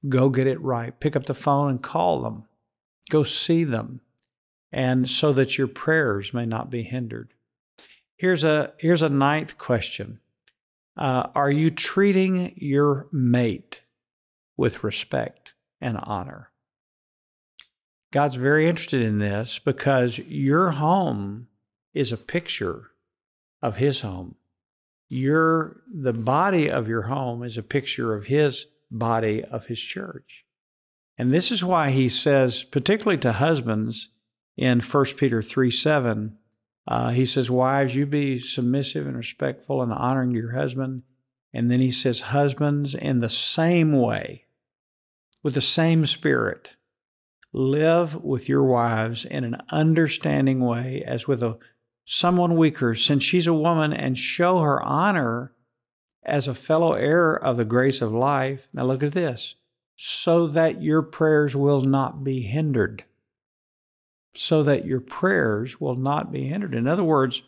Go 0.08 0.28
get 0.28 0.46
it 0.46 0.60
right. 0.60 0.98
Pick 1.00 1.16
up 1.16 1.26
the 1.26 1.34
phone 1.34 1.70
and 1.70 1.82
call 1.82 2.22
them. 2.22 2.44
Go 3.10 3.24
see 3.24 3.64
them. 3.64 4.00
And 4.72 5.08
so 5.08 5.32
that 5.32 5.56
your 5.56 5.68
prayers 5.68 6.34
may 6.34 6.46
not 6.46 6.70
be 6.70 6.82
hindered. 6.82 7.32
Here's 8.16 8.44
a, 8.44 8.72
here's 8.78 9.02
a 9.02 9.08
ninth 9.08 9.58
question 9.58 10.20
uh, 10.96 11.28
Are 11.34 11.50
you 11.50 11.70
treating 11.70 12.54
your 12.56 13.08
mate 13.12 13.82
with 14.56 14.84
respect 14.84 15.43
and 15.84 15.98
honor. 16.02 16.50
God's 18.10 18.36
very 18.36 18.66
interested 18.66 19.02
in 19.02 19.18
this 19.18 19.58
because 19.58 20.18
your 20.18 20.70
home 20.70 21.48
is 21.92 22.10
a 22.10 22.16
picture 22.16 22.90
of 23.60 23.76
his 23.76 24.00
home. 24.00 24.36
Your 25.08 25.82
the 25.92 26.14
body 26.14 26.70
of 26.70 26.88
your 26.88 27.02
home 27.02 27.42
is 27.42 27.58
a 27.58 27.62
picture 27.62 28.14
of 28.14 28.24
his 28.24 28.66
body 28.90 29.44
of 29.44 29.66
his 29.66 29.80
church. 29.80 30.46
And 31.18 31.32
this 31.32 31.52
is 31.52 31.62
why 31.62 31.90
he 31.90 32.08
says, 32.08 32.64
particularly 32.64 33.18
to 33.18 33.32
husbands 33.32 34.08
in 34.56 34.80
1 34.80 35.04
Peter 35.16 35.42
3 35.42 35.70
7, 35.70 36.38
uh, 36.88 37.10
he 37.10 37.26
says, 37.26 37.50
Wives, 37.50 37.94
you 37.94 38.06
be 38.06 38.38
submissive 38.38 39.06
and 39.06 39.16
respectful 39.16 39.82
and 39.82 39.92
honoring 39.92 40.32
to 40.32 40.38
your 40.38 40.52
husband. 40.52 41.02
And 41.52 41.70
then 41.70 41.80
he 41.80 41.90
says, 41.90 42.20
Husbands, 42.20 42.94
in 42.94 43.18
the 43.18 43.28
same 43.28 43.92
way, 43.92 44.43
with 45.44 45.54
the 45.54 45.60
same 45.60 46.06
spirit. 46.06 46.74
Live 47.52 48.16
with 48.24 48.48
your 48.48 48.64
wives 48.64 49.24
in 49.24 49.44
an 49.44 49.58
understanding 49.70 50.58
way 50.58 51.04
as 51.06 51.28
with 51.28 51.40
a 51.40 51.58
someone 52.04 52.56
weaker, 52.56 52.96
since 52.96 53.22
she's 53.22 53.46
a 53.46 53.54
woman, 53.54 53.92
and 53.92 54.18
show 54.18 54.58
her 54.58 54.82
honor 54.82 55.52
as 56.24 56.48
a 56.48 56.54
fellow 56.54 56.94
heir 56.94 57.34
of 57.36 57.56
the 57.56 57.64
grace 57.64 58.02
of 58.02 58.12
life. 58.12 58.66
Now 58.72 58.84
look 58.84 59.04
at 59.04 59.12
this. 59.12 59.54
so 59.96 60.48
that 60.48 60.82
your 60.82 61.02
prayers 61.02 61.54
will 61.54 61.82
not 61.82 62.24
be 62.24 62.40
hindered. 62.40 63.04
So 64.34 64.64
that 64.64 64.84
your 64.84 65.00
prayers 65.00 65.80
will 65.80 65.94
not 65.94 66.32
be 66.32 66.44
hindered. 66.44 66.74
In 66.74 66.88
other 66.88 67.04
words, 67.04 67.42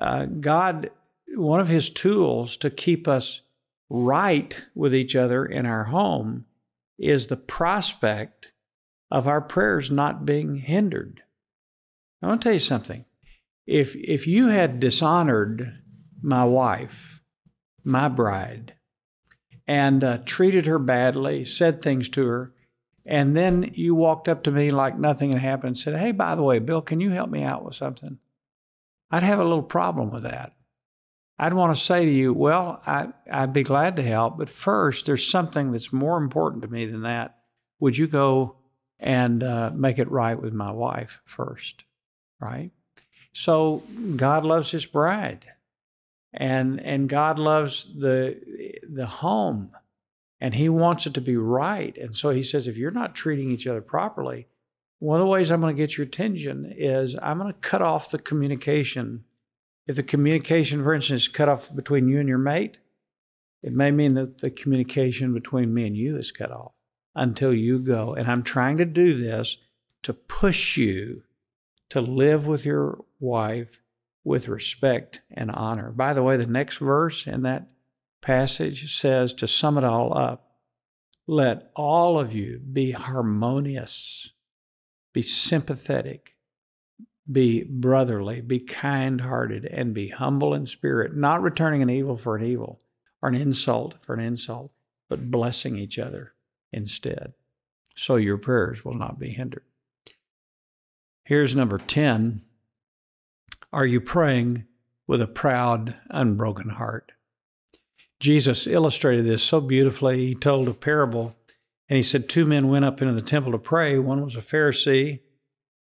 uh, 0.00 0.26
God, 0.26 0.90
one 1.36 1.60
of 1.60 1.68
His 1.68 1.88
tools 1.88 2.56
to 2.56 2.70
keep 2.70 3.06
us 3.06 3.42
right 3.88 4.66
with 4.74 4.92
each 4.92 5.14
other 5.14 5.46
in 5.46 5.66
our 5.66 5.84
home 5.84 6.46
is 6.98 7.26
the 7.26 7.36
prospect 7.36 8.52
of 9.10 9.26
our 9.26 9.40
prayers 9.40 9.90
not 9.90 10.26
being 10.26 10.56
hindered. 10.56 11.22
I 12.22 12.26
want 12.26 12.40
to 12.40 12.44
tell 12.44 12.52
you 12.52 12.58
something. 12.58 13.04
If, 13.66 13.94
if 13.96 14.26
you 14.26 14.48
had 14.48 14.80
dishonored 14.80 15.78
my 16.22 16.44
wife, 16.44 17.22
my 17.84 18.08
bride, 18.08 18.74
and 19.66 20.02
uh, 20.02 20.18
treated 20.24 20.66
her 20.66 20.78
badly, 20.78 21.44
said 21.44 21.82
things 21.82 22.08
to 22.10 22.26
her, 22.26 22.54
and 23.04 23.36
then 23.36 23.70
you 23.74 23.94
walked 23.94 24.28
up 24.28 24.42
to 24.42 24.50
me 24.50 24.70
like 24.70 24.98
nothing 24.98 25.30
had 25.30 25.40
happened 25.40 25.68
and 25.68 25.78
said, 25.78 25.96
Hey, 25.96 26.12
by 26.12 26.34
the 26.34 26.42
way, 26.42 26.58
Bill, 26.58 26.82
can 26.82 27.00
you 27.00 27.10
help 27.10 27.30
me 27.30 27.42
out 27.42 27.64
with 27.64 27.74
something? 27.74 28.18
I'd 29.10 29.22
have 29.22 29.38
a 29.38 29.44
little 29.44 29.62
problem 29.62 30.10
with 30.10 30.24
that. 30.24 30.52
I'd 31.38 31.54
want 31.54 31.76
to 31.76 31.82
say 31.82 32.04
to 32.04 32.10
you, 32.10 32.32
Well, 32.32 32.82
I, 32.86 33.08
I'd 33.30 33.52
be 33.52 33.62
glad 33.62 33.96
to 33.96 34.02
help, 34.02 34.38
but 34.38 34.48
first, 34.48 35.06
there's 35.06 35.26
something 35.26 35.70
that's 35.70 35.92
more 35.92 36.18
important 36.18 36.62
to 36.62 36.68
me 36.68 36.86
than 36.86 37.02
that. 37.02 37.38
Would 37.80 37.96
you 37.96 38.08
go 38.08 38.56
and 38.98 39.42
uh, 39.42 39.70
make 39.74 39.98
it 39.98 40.10
right 40.10 40.40
with 40.40 40.52
my 40.52 40.72
wife 40.72 41.20
first? 41.24 41.84
Right? 42.40 42.72
So 43.32 43.82
God 44.16 44.44
loves 44.44 44.70
his 44.70 44.86
bride 44.86 45.46
and 46.32 46.80
and 46.80 47.08
God 47.08 47.38
loves 47.38 47.86
the 47.96 48.40
the 48.88 49.06
home 49.06 49.70
and 50.40 50.54
he 50.54 50.68
wants 50.68 51.06
it 51.06 51.14
to 51.14 51.20
be 51.20 51.36
right. 51.36 51.96
And 51.96 52.14
so 52.14 52.30
he 52.30 52.42
says 52.42 52.66
if 52.66 52.76
you're 52.76 52.90
not 52.90 53.14
treating 53.14 53.50
each 53.50 53.66
other 53.66 53.80
properly, 53.80 54.46
one 54.98 55.20
of 55.20 55.26
the 55.26 55.30
ways 55.30 55.50
I'm 55.50 55.60
going 55.60 55.74
to 55.74 55.80
get 55.80 55.96
your 55.96 56.06
attention 56.06 56.72
is 56.76 57.16
I'm 57.20 57.38
going 57.38 57.52
to 57.52 57.58
cut 57.58 57.82
off 57.82 58.10
the 58.10 58.18
communication. 58.18 59.24
If 59.88 59.96
the 59.96 60.02
communication, 60.02 60.84
for 60.84 60.92
instance, 60.92 61.22
is 61.22 61.28
cut 61.28 61.48
off 61.48 61.74
between 61.74 62.08
you 62.08 62.20
and 62.20 62.28
your 62.28 62.38
mate, 62.38 62.78
it 63.62 63.72
may 63.72 63.90
mean 63.90 64.14
that 64.14 64.38
the 64.38 64.50
communication 64.50 65.32
between 65.32 65.72
me 65.74 65.86
and 65.86 65.96
you 65.96 66.16
is 66.18 66.30
cut 66.30 66.52
off 66.52 66.72
until 67.14 67.54
you 67.54 67.78
go. 67.80 68.14
And 68.14 68.30
I'm 68.30 68.42
trying 68.42 68.76
to 68.76 68.84
do 68.84 69.16
this 69.16 69.56
to 70.02 70.12
push 70.12 70.76
you 70.76 71.24
to 71.88 72.02
live 72.02 72.46
with 72.46 72.66
your 72.66 73.04
wife 73.18 73.80
with 74.24 74.46
respect 74.46 75.22
and 75.30 75.50
honor. 75.50 75.90
By 75.90 76.12
the 76.12 76.22
way, 76.22 76.36
the 76.36 76.46
next 76.46 76.76
verse 76.76 77.26
in 77.26 77.42
that 77.42 77.68
passage 78.20 78.94
says 78.94 79.32
to 79.34 79.48
sum 79.48 79.78
it 79.78 79.84
all 79.84 80.16
up, 80.16 80.52
let 81.26 81.70
all 81.74 82.20
of 82.20 82.34
you 82.34 82.58
be 82.58 82.92
harmonious, 82.92 84.32
be 85.14 85.22
sympathetic, 85.22 86.34
be 87.30 87.64
brotherly, 87.64 88.40
be 88.40 88.58
kind 88.58 89.20
hearted, 89.20 89.66
and 89.66 89.94
be 89.94 90.08
humble 90.08 90.54
in 90.54 90.66
spirit, 90.66 91.14
not 91.14 91.42
returning 91.42 91.82
an 91.82 91.90
evil 91.90 92.16
for 92.16 92.36
an 92.36 92.44
evil 92.44 92.80
or 93.20 93.28
an 93.28 93.34
insult 93.34 93.96
for 94.00 94.14
an 94.14 94.20
insult, 94.20 94.72
but 95.08 95.30
blessing 95.30 95.76
each 95.76 95.98
other 95.98 96.34
instead. 96.72 97.34
So 97.94 98.16
your 98.16 98.38
prayers 98.38 98.84
will 98.84 98.94
not 98.94 99.18
be 99.18 99.28
hindered. 99.28 99.64
Here's 101.24 101.54
number 101.54 101.78
10 101.78 102.42
are 103.70 103.84
you 103.84 104.00
praying 104.00 104.64
with 105.06 105.20
a 105.20 105.26
proud, 105.26 105.94
unbroken 106.08 106.70
heart? 106.70 107.12
Jesus 108.18 108.66
illustrated 108.66 109.26
this 109.26 109.42
so 109.42 109.60
beautifully. 109.60 110.28
He 110.28 110.34
told 110.34 110.68
a 110.68 110.74
parable, 110.74 111.36
and 111.88 111.98
he 111.98 112.02
said, 112.02 112.28
Two 112.28 112.46
men 112.46 112.68
went 112.68 112.86
up 112.86 113.02
into 113.02 113.12
the 113.12 113.20
temple 113.20 113.52
to 113.52 113.58
pray. 113.58 113.98
One 113.98 114.24
was 114.24 114.36
a 114.36 114.40
Pharisee 114.40 115.20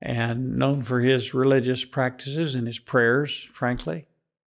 and 0.00 0.56
known 0.56 0.82
for 0.82 1.00
his 1.00 1.34
religious 1.34 1.84
practices 1.84 2.54
and 2.54 2.66
his 2.66 2.78
prayers, 2.78 3.48
frankly. 3.50 4.06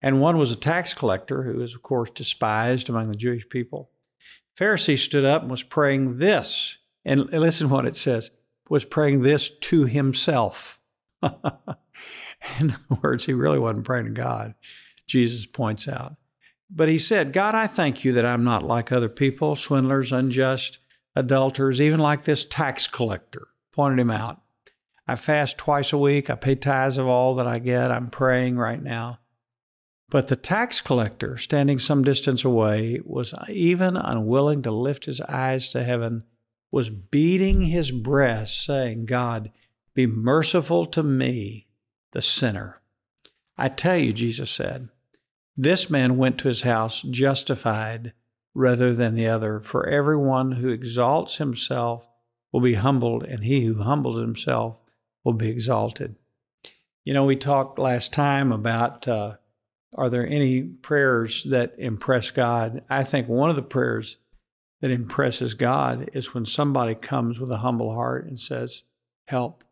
And 0.03 0.21
one 0.21 0.39
was 0.39 0.51
a 0.51 0.57
tax 0.57 0.95
collector 0.95 1.43
who 1.43 1.55
was, 1.55 1.75
of 1.75 1.83
course, 1.83 2.11
despised 2.11 2.89
among 2.89 3.09
the 3.09 3.17
Jewish 3.17 3.49
people. 3.49 3.91
Pharisee 4.59 4.99
stood 4.99 5.25
up 5.25 5.43
and 5.43 5.51
was 5.51 5.63
praying 5.63 6.19
this, 6.19 6.79
and 7.05 7.31
listen 7.33 7.71
what 7.71 7.87
it 7.87 7.97
says, 7.97 8.31
was 8.69 8.85
praying 8.85 9.23
this 9.23 9.51
to 9.51 9.85
himself. 9.85 10.81
In 11.23 12.71
other 12.71 13.01
words, 13.03 13.27
he 13.27 13.33
really 13.33 13.59
wasn't 13.59 13.85
praying 13.85 14.07
to 14.07 14.13
God, 14.13 14.55
Jesus 15.07 15.47
points 15.47 15.89
out. 15.89 16.17
But 16.71 16.89
he 16.89 16.99
said, 16.99 17.33
God, 17.33 17.55
I 17.55 17.67
thank 17.67 18.05
you 18.05 18.13
that 18.13 18.25
I'm 18.25 18.45
not 18.45 18.63
like 18.63 18.93
other 18.93 19.09
people, 19.09 19.57
swindlers, 19.57 20.13
unjust, 20.13 20.79
adulterers, 21.17 21.81
even 21.81 21.99
like 21.99 22.25
this 22.25 22.45
tax 22.45 22.87
collector. 22.87 23.49
Pointed 23.73 23.99
him 23.99 24.11
out. 24.11 24.41
I 25.11 25.17
fast 25.17 25.59
twice 25.59 25.93
a 25.93 25.99
week. 25.99 26.31
I 26.31 26.37
pay 26.37 26.55
tithes 26.55 26.97
of 26.97 27.09
all 27.09 27.35
that 27.35 27.47
I 27.49 27.59
get. 27.59 27.91
I'm 27.91 28.11
praying 28.11 28.59
right 28.59 28.81
now. 28.81 29.19
But 30.09 30.29
the 30.29 30.37
tax 30.37 30.81
collector, 30.81 31.37
standing 31.37 31.81
some 31.81 32.05
distance 32.05 32.45
away, 32.45 33.01
was 33.05 33.35
even 33.49 33.97
unwilling 33.97 34.63
to 34.63 34.71
lift 34.71 35.07
his 35.07 35.21
eyes 35.23 35.69
to 35.71 35.83
heaven, 35.83 36.23
was 36.71 36.91
beating 36.91 37.63
his 37.63 37.91
breast, 37.91 38.65
saying, 38.65 39.07
God, 39.07 39.51
be 39.95 40.07
merciful 40.07 40.87
to 40.87 41.03
me, 41.03 41.67
the 42.13 42.23
sinner. 42.23 42.81
I 43.59 43.69
tell 43.69 43.97
you, 43.97 44.13
Jesus 44.13 44.49
said, 44.49 44.91
this 45.57 45.91
man 45.91 46.19
went 46.19 46.39
to 46.39 46.49
his 46.49 46.63
house 46.63 47.03
justified 47.03 48.13
rather 48.55 48.95
than 48.95 49.17
the 49.17 49.27
other. 49.27 49.59
For 49.59 49.89
everyone 49.89 50.53
who 50.53 50.69
exalts 50.69 51.39
himself 51.39 52.07
will 52.53 52.61
be 52.61 52.75
humbled, 52.75 53.25
and 53.25 53.43
he 53.43 53.65
who 53.65 53.83
humbles 53.83 54.21
himself 54.21 54.80
will 55.25 55.33
be 55.33 55.49
exalted. 55.49 56.17
You 57.05 57.15
know, 57.15 57.25
we 57.25 57.37
talked 57.37 57.79
last 57.79 58.13
time 58.13 58.53
about 58.53 59.09
uh, 59.09 59.37
are 59.97 60.09
there 60.09 60.27
any 60.27 60.63
prayers 60.63 61.45
that 61.45 61.75
impress 61.79 62.31
God? 62.31 62.85
I 62.89 63.03
think 63.03 63.29
one 63.29 63.51
of 63.51 63.57
the 63.57 63.63
prayers 63.63 64.19
that 64.81 64.91
impresses 64.91 65.55
God 65.55 66.09
is 66.13 66.33
when 66.33 66.47
somebody 66.47 66.95
comes 66.95 67.39
with 67.39 67.51
a 67.51 67.59
humble 67.59 67.95
heart 67.95 68.27
and 68.27 68.39
says, 68.39 68.85
Help. 69.27 69.65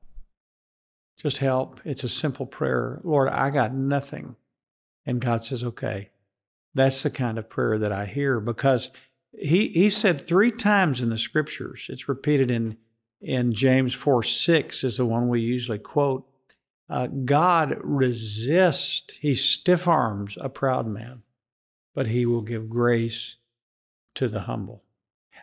Just 1.19 1.39
help. 1.39 1.81
It's 1.85 2.05
a 2.05 2.09
simple 2.09 2.47
prayer. 2.47 3.01
Lord, 3.03 3.29
I 3.29 3.51
got 3.51 3.75
nothing. 3.75 4.37
And 5.05 5.21
God 5.21 5.43
says, 5.43 5.65
okay. 5.65 6.11
That's 6.75 7.03
the 7.03 7.11
kind 7.11 7.39
of 7.39 7.49
prayer 7.49 7.77
that 7.79 7.91
I 7.91 8.07
hear 8.07 8.39
because 8.39 8.91
he, 9.33 9.69
he 9.69 9.91
said 9.91 10.21
three 10.21 10.53
times 10.53 11.01
in 11.01 11.09
the 11.09 11.19
scriptures, 11.19 11.87
it's 11.89 12.09
repeated 12.09 12.51
in, 12.51 12.77
in 13.21 13.53
James 13.53 13.95
4 13.95 14.23
6 14.23 14.85
is 14.85 14.97
the 14.97 15.07
one 15.07 15.29
we 15.29 15.41
usually 15.41 15.79
quote. 15.79 16.29
Uh, 16.89 17.07
God 17.07 17.79
resists, 17.83 19.19
he 19.19 19.35
stiff 19.35 19.87
arms 19.87 20.39
a 20.41 20.49
proud 20.49 20.87
man, 20.87 21.23
but 21.95 22.07
he 22.07 22.25
will 22.25 22.43
give 22.43 22.71
grace 22.71 23.37
to 24.15 24.29
the 24.29 24.41
humble. 24.41 24.83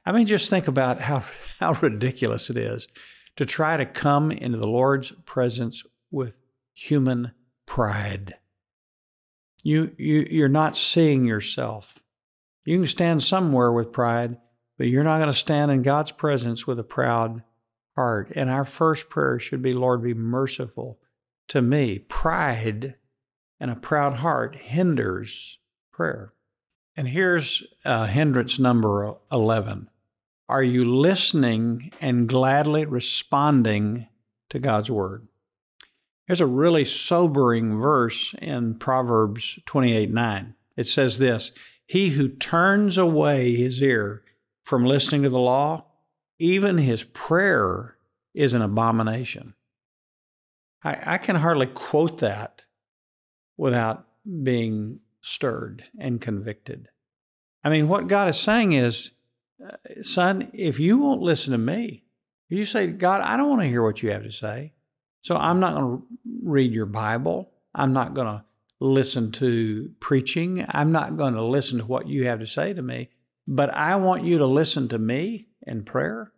I 0.05 0.11
mean, 0.11 0.25
just 0.25 0.49
think 0.49 0.67
about 0.67 1.01
how, 1.01 1.23
how 1.59 1.73
ridiculous 1.73 2.49
it 2.49 2.57
is 2.57 2.87
to 3.35 3.45
try 3.45 3.77
to 3.77 3.85
come 3.85 4.31
into 4.31 4.57
the 4.57 4.67
Lord's 4.67 5.11
presence 5.25 5.83
with 6.09 6.33
human 6.73 7.31
pride. 7.65 8.35
You, 9.63 9.91
you, 9.97 10.27
you're 10.29 10.47
not 10.47 10.77
seeing 10.77 11.25
yourself. 11.25 11.99
You 12.65 12.77
can 12.79 12.87
stand 12.87 13.23
somewhere 13.23 13.71
with 13.71 13.91
pride, 13.91 14.37
but 14.77 14.87
you're 14.87 15.03
not 15.03 15.17
going 15.17 15.31
to 15.31 15.33
stand 15.33 15.71
in 15.71 15.81
God's 15.81 16.11
presence 16.11 16.65
with 16.65 16.79
a 16.79 16.83
proud 16.83 17.43
heart. 17.95 18.31
And 18.35 18.49
our 18.49 18.65
first 18.65 19.09
prayer 19.09 19.39
should 19.39 19.61
be, 19.61 19.73
Lord, 19.73 20.03
be 20.03 20.13
merciful 20.13 20.99
to 21.49 21.61
me. 21.61 21.99
Pride 21.99 22.95
and 23.59 23.71
a 23.71 23.75
proud 23.75 24.15
heart 24.15 24.55
hinders 24.55 25.59
prayer. 25.91 26.33
And 26.97 27.07
here's 27.07 27.63
uh, 27.83 28.05
hindrance 28.05 28.59
number 28.59 29.15
11 29.31 29.89
are 30.47 30.63
you 30.63 30.85
listening 30.85 31.91
and 31.99 32.29
gladly 32.29 32.85
responding 32.85 34.07
to 34.49 34.59
God's 34.59 34.91
word? 34.91 35.27
Here's 36.27 36.41
a 36.41 36.45
really 36.45 36.85
sobering 36.85 37.79
verse 37.79 38.35
in 38.39 38.75
Proverbs 38.75 39.59
28 39.65 40.11
9. 40.11 40.55
It 40.77 40.87
says 40.87 41.17
this 41.17 41.51
He 41.87 42.09
who 42.09 42.29
turns 42.29 42.97
away 42.97 43.55
his 43.55 43.81
ear 43.81 44.23
from 44.61 44.85
listening 44.85 45.23
to 45.23 45.29
the 45.29 45.39
law, 45.39 45.85
even 46.39 46.77
his 46.77 47.03
prayer 47.03 47.97
is 48.33 48.53
an 48.53 48.61
abomination. 48.61 49.53
I, 50.83 51.15
I 51.15 51.17
can 51.17 51.37
hardly 51.37 51.67
quote 51.67 52.19
that 52.19 52.65
without 53.57 54.05
being 54.43 54.99
stirred 55.21 55.85
and 55.97 56.21
convicted. 56.21 56.89
I 57.63 57.69
mean, 57.69 57.87
what 57.87 58.07
God 58.07 58.29
is 58.29 58.37
saying 58.37 58.73
is 58.73 59.11
uh, 59.65 59.77
son, 60.01 60.49
if 60.53 60.79
you 60.79 60.97
won't 60.97 61.21
listen 61.21 61.51
to 61.53 61.57
me, 61.57 62.03
you 62.49 62.65
say, 62.65 62.87
God, 62.87 63.21
I 63.21 63.37
don't 63.37 63.49
want 63.49 63.61
to 63.61 63.67
hear 63.67 63.83
what 63.83 64.03
you 64.03 64.11
have 64.11 64.23
to 64.23 64.31
say. 64.31 64.73
So 65.21 65.35
I'm 65.35 65.59
not 65.59 65.73
going 65.73 65.97
to 65.97 66.03
read 66.43 66.71
your 66.71 66.85
Bible. 66.85 67.51
I'm 67.73 67.93
not 67.93 68.13
going 68.13 68.27
to 68.27 68.45
listen 68.79 69.31
to 69.33 69.91
preaching. 69.99 70.65
I'm 70.69 70.91
not 70.91 71.17
going 71.17 71.33
to 71.33 71.43
listen 71.43 71.79
to 71.79 71.85
what 71.85 72.07
you 72.07 72.27
have 72.27 72.39
to 72.39 72.47
say 72.47 72.73
to 72.73 72.81
me. 72.81 73.09
But 73.47 73.73
I 73.73 73.95
want 73.95 74.23
you 74.23 74.37
to 74.37 74.45
listen 74.45 74.87
to 74.89 74.99
me 74.99 75.44
in 75.65 75.83
prayer? 75.83 76.31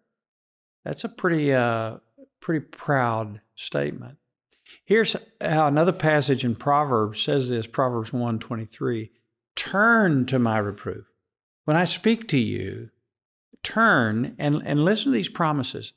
That's 0.84 1.04
a 1.04 1.10
pretty 1.10 1.54
uh, 1.54 1.98
pretty 2.40 2.66
proud 2.66 3.42
statement. 3.56 4.18
Here's 4.86 5.16
how 5.42 5.68
another 5.68 5.92
passage 5.92 6.44
in 6.44 6.56
Proverbs 6.56 7.22
says 7.22 7.50
this, 7.50 7.68
Proverbs 7.68 8.14
123. 8.14 9.12
Turn 9.56 10.26
to 10.28 10.40
my 10.40 10.58
reproof. 10.58 11.06
When 11.66 11.76
I 11.76 11.86
speak 11.86 12.28
to 12.30 12.38
you, 12.38 12.90
turn 13.64 14.36
and, 14.38 14.62
and 14.66 14.84
listen 14.84 15.12
to 15.12 15.18
these 15.18 15.30
promises. 15.30 15.94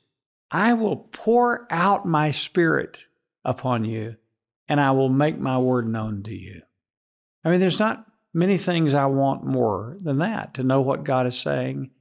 I 0.51 0.73
will 0.73 0.97
pour 0.97 1.67
out 1.69 2.05
my 2.05 2.31
spirit 2.31 3.05
upon 3.45 3.85
you, 3.85 4.17
and 4.67 4.81
I 4.81 4.91
will 4.91 5.09
make 5.09 5.39
my 5.39 5.57
word 5.57 5.87
known 5.87 6.23
to 6.23 6.35
you. 6.35 6.61
I 7.43 7.49
mean, 7.49 7.59
there's 7.59 7.79
not 7.79 8.05
many 8.33 8.57
things 8.57 8.93
I 8.93 9.05
want 9.05 9.45
more 9.45 9.97
than 10.01 10.17
that 10.17 10.53
to 10.55 10.63
know 10.63 10.81
what 10.81 11.05
God 11.05 11.25
is 11.25 11.39
saying 11.39 11.91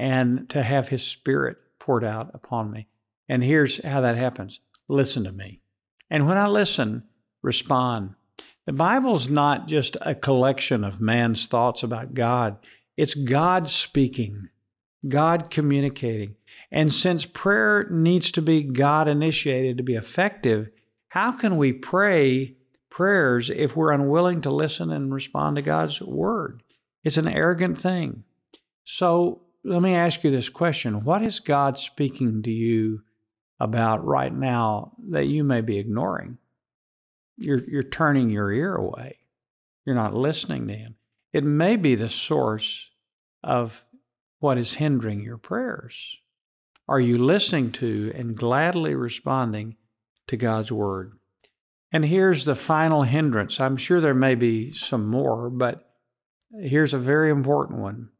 and 0.00 0.48
to 0.48 0.62
have 0.62 0.88
His 0.88 1.06
Spirit 1.06 1.58
poured 1.78 2.04
out 2.04 2.30
upon 2.32 2.70
me. 2.70 2.88
And 3.28 3.44
here's 3.44 3.84
how 3.84 4.00
that 4.00 4.16
happens 4.16 4.60
listen 4.88 5.24
to 5.24 5.32
me. 5.32 5.60
And 6.08 6.26
when 6.26 6.38
I 6.38 6.48
listen, 6.48 7.04
respond. 7.42 8.14
The 8.64 8.72
Bible's 8.72 9.28
not 9.28 9.68
just 9.68 9.96
a 10.00 10.14
collection 10.14 10.84
of 10.84 11.00
man's 11.00 11.46
thoughts 11.46 11.82
about 11.82 12.14
God, 12.14 12.56
it's 12.96 13.14
God 13.14 13.68
speaking, 13.68 14.48
God 15.06 15.50
communicating. 15.50 16.36
And 16.72 16.92
since 16.92 17.26
prayer 17.26 17.86
needs 17.90 18.32
to 18.32 18.42
be 18.42 18.62
God 18.62 19.06
initiated 19.06 19.76
to 19.76 19.82
be 19.82 19.94
effective, 19.94 20.70
how 21.08 21.32
can 21.32 21.58
we 21.58 21.72
pray 21.72 22.56
prayers 22.88 23.50
if 23.50 23.76
we're 23.76 23.92
unwilling 23.92 24.40
to 24.42 24.50
listen 24.50 24.90
and 24.90 25.12
respond 25.12 25.56
to 25.56 25.62
God's 25.62 26.00
word? 26.00 26.62
It's 27.04 27.18
an 27.18 27.28
arrogant 27.28 27.78
thing. 27.78 28.24
So 28.84 29.42
let 29.64 29.82
me 29.82 29.94
ask 29.94 30.24
you 30.24 30.30
this 30.30 30.48
question 30.48 31.04
What 31.04 31.22
is 31.22 31.40
God 31.40 31.78
speaking 31.78 32.42
to 32.42 32.50
you 32.50 33.02
about 33.58 34.04
right 34.04 34.32
now 34.32 34.92
that 35.08 35.26
you 35.26 35.44
may 35.44 35.60
be 35.60 35.78
ignoring? 35.78 36.38
You're, 37.36 37.64
you're 37.66 37.82
turning 37.82 38.30
your 38.30 38.52
ear 38.52 38.74
away, 38.74 39.18
you're 39.84 39.94
not 39.94 40.14
listening 40.14 40.68
to 40.68 40.74
Him. 40.74 40.96
It 41.32 41.44
may 41.44 41.76
be 41.76 41.94
the 41.94 42.10
source 42.10 42.90
of 43.42 43.84
what 44.40 44.58
is 44.58 44.74
hindering 44.74 45.22
your 45.22 45.38
prayers. 45.38 46.18
Are 46.88 47.00
you 47.00 47.18
listening 47.18 47.70
to 47.72 48.12
and 48.16 48.36
gladly 48.36 48.94
responding 48.94 49.76
to 50.26 50.36
God's 50.36 50.72
Word? 50.72 51.12
And 51.92 52.04
here's 52.04 52.44
the 52.44 52.56
final 52.56 53.02
hindrance. 53.02 53.60
I'm 53.60 53.76
sure 53.76 54.00
there 54.00 54.14
may 54.14 54.34
be 54.34 54.72
some 54.72 55.06
more, 55.06 55.50
but 55.50 55.92
here's 56.60 56.94
a 56.94 56.98
very 56.98 57.30
important 57.30 57.80
one. 57.80 58.10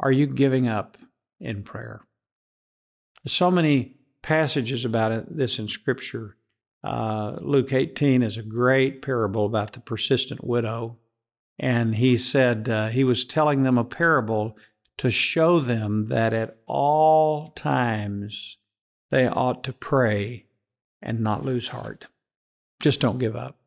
Are 0.00 0.12
you 0.12 0.26
giving 0.26 0.68
up 0.68 0.96
in 1.40 1.62
prayer? 1.62 2.02
So 3.26 3.50
many 3.50 3.96
passages 4.22 4.84
about 4.84 5.12
it, 5.12 5.36
this 5.36 5.58
in 5.58 5.68
Scripture. 5.68 6.36
Uh, 6.84 7.36
Luke 7.40 7.72
18 7.72 8.22
is 8.22 8.36
a 8.36 8.42
great 8.42 9.02
parable 9.02 9.44
about 9.44 9.72
the 9.72 9.80
persistent 9.80 10.44
widow. 10.44 10.98
And 11.58 11.96
he 11.96 12.16
said 12.16 12.68
uh, 12.68 12.88
he 12.88 13.02
was 13.02 13.24
telling 13.24 13.64
them 13.64 13.78
a 13.78 13.84
parable 13.84 14.56
to 14.98 15.10
show 15.10 15.60
them 15.60 16.06
that 16.06 16.32
at 16.32 16.58
all 16.66 17.50
times 17.50 18.58
they 19.10 19.26
ought 19.26 19.64
to 19.64 19.72
pray 19.72 20.46
and 21.02 21.20
not 21.20 21.44
lose 21.44 21.68
heart. 21.68 22.08
Just 22.80 23.00
don't 23.00 23.18
give 23.18 23.34
up. 23.34 23.58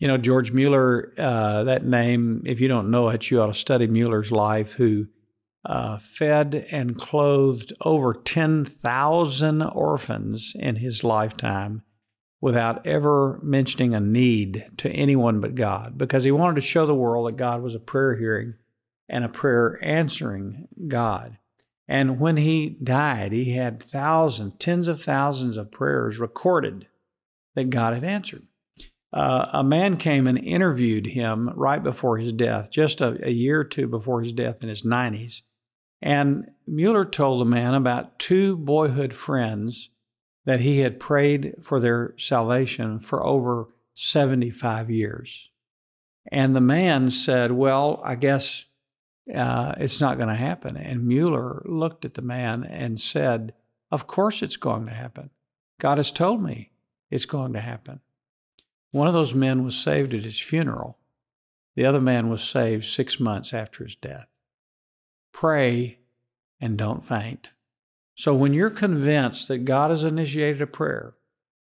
You 0.00 0.06
know, 0.06 0.16
George 0.16 0.52
Mueller, 0.52 1.12
uh, 1.18 1.64
that 1.64 1.84
name, 1.84 2.42
if 2.46 2.60
you 2.60 2.68
don't 2.68 2.90
know 2.90 3.08
it, 3.08 3.30
you 3.30 3.40
ought 3.40 3.48
to 3.48 3.54
study 3.54 3.88
Mueller's 3.88 4.30
life, 4.30 4.72
who 4.72 5.08
uh, 5.68 5.98
fed 5.98 6.66
and 6.72 6.98
clothed 6.98 7.74
over 7.82 8.14
10,000 8.14 9.62
orphans 9.62 10.54
in 10.58 10.76
his 10.76 11.04
lifetime 11.04 11.82
without 12.40 12.84
ever 12.86 13.38
mentioning 13.42 13.94
a 13.94 14.00
need 14.00 14.64
to 14.78 14.88
anyone 14.90 15.40
but 15.40 15.54
God, 15.54 15.98
because 15.98 16.24
he 16.24 16.30
wanted 16.30 16.54
to 16.54 16.66
show 16.66 16.86
the 16.86 16.94
world 16.94 17.28
that 17.28 17.36
God 17.36 17.60
was 17.60 17.74
a 17.74 17.80
prayer 17.80 18.16
hearing 18.16 18.54
and 19.10 19.24
a 19.24 19.28
prayer 19.28 19.78
answering 19.82 20.68
God. 20.88 21.36
And 21.86 22.18
when 22.18 22.38
he 22.38 22.78
died, 22.82 23.32
he 23.32 23.52
had 23.52 23.82
thousands, 23.82 24.54
tens 24.58 24.88
of 24.88 25.02
thousands 25.02 25.58
of 25.58 25.70
prayers 25.70 26.18
recorded 26.18 26.88
that 27.54 27.70
God 27.70 27.92
had 27.92 28.04
answered. 28.04 28.46
Uh, 29.12 29.48
a 29.52 29.64
man 29.64 29.96
came 29.96 30.26
and 30.26 30.38
interviewed 30.38 31.06
him 31.06 31.50
right 31.54 31.82
before 31.82 32.18
his 32.18 32.32
death, 32.32 32.70
just 32.70 33.00
a, 33.00 33.18
a 33.26 33.30
year 33.30 33.60
or 33.60 33.64
two 33.64 33.88
before 33.88 34.22
his 34.22 34.32
death 34.32 34.62
in 34.62 34.68
his 34.68 34.82
90s. 34.82 35.42
And 36.00 36.50
Mueller 36.66 37.04
told 37.04 37.40
the 37.40 37.44
man 37.44 37.74
about 37.74 38.18
two 38.18 38.56
boyhood 38.56 39.12
friends 39.12 39.90
that 40.44 40.60
he 40.60 40.78
had 40.78 41.00
prayed 41.00 41.54
for 41.60 41.80
their 41.80 42.14
salvation 42.16 43.00
for 43.00 43.24
over 43.24 43.68
75 43.94 44.90
years. 44.90 45.50
And 46.30 46.54
the 46.54 46.60
man 46.60 47.10
said, 47.10 47.52
Well, 47.52 48.00
I 48.04 48.14
guess 48.14 48.66
uh, 49.34 49.74
it's 49.78 50.00
not 50.00 50.16
going 50.16 50.28
to 50.28 50.34
happen. 50.34 50.76
And 50.76 51.06
Mueller 51.06 51.62
looked 51.64 52.04
at 52.04 52.14
the 52.14 52.22
man 52.22 52.64
and 52.64 53.00
said, 53.00 53.54
Of 53.90 54.06
course 54.06 54.42
it's 54.42 54.56
going 54.56 54.86
to 54.86 54.92
happen. 54.92 55.30
God 55.80 55.98
has 55.98 56.10
told 56.10 56.42
me 56.42 56.70
it's 57.10 57.26
going 57.26 57.52
to 57.54 57.60
happen. 57.60 58.00
One 58.90 59.06
of 59.06 59.14
those 59.14 59.34
men 59.34 59.64
was 59.64 59.76
saved 59.76 60.14
at 60.14 60.24
his 60.24 60.40
funeral, 60.40 60.98
the 61.74 61.84
other 61.84 62.00
man 62.00 62.28
was 62.28 62.42
saved 62.42 62.84
six 62.84 63.20
months 63.20 63.54
after 63.54 63.84
his 63.84 63.94
death. 63.94 64.26
Pray 65.40 66.00
and 66.60 66.76
don't 66.76 67.04
faint. 67.04 67.52
So 68.16 68.34
when 68.34 68.52
you're 68.52 68.70
convinced 68.70 69.46
that 69.46 69.58
God 69.58 69.90
has 69.90 70.02
initiated 70.02 70.60
a 70.60 70.66
prayer 70.66 71.14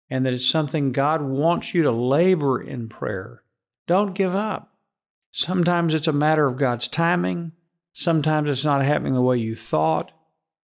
and 0.09 0.25
that 0.25 0.31
it's 0.31 0.49
something 0.49 0.93
God 0.93 1.21
wants 1.21 1.73
you 1.73 1.83
to 1.83 1.91
labor 1.91 2.61
in 2.61 2.87
prayer, 2.87 3.43
don't 3.85 4.15
give 4.15 4.33
up. 4.33 4.75
Sometimes 5.33 5.93
it's 5.93 6.07
a 6.07 6.13
matter 6.13 6.47
of 6.47 6.55
God's 6.55 6.87
timing. 6.87 7.51
Sometimes 7.91 8.49
it's 8.49 8.63
not 8.63 8.85
happening 8.85 9.13
the 9.13 9.21
way 9.21 9.35
you 9.39 9.57
thought. 9.57 10.13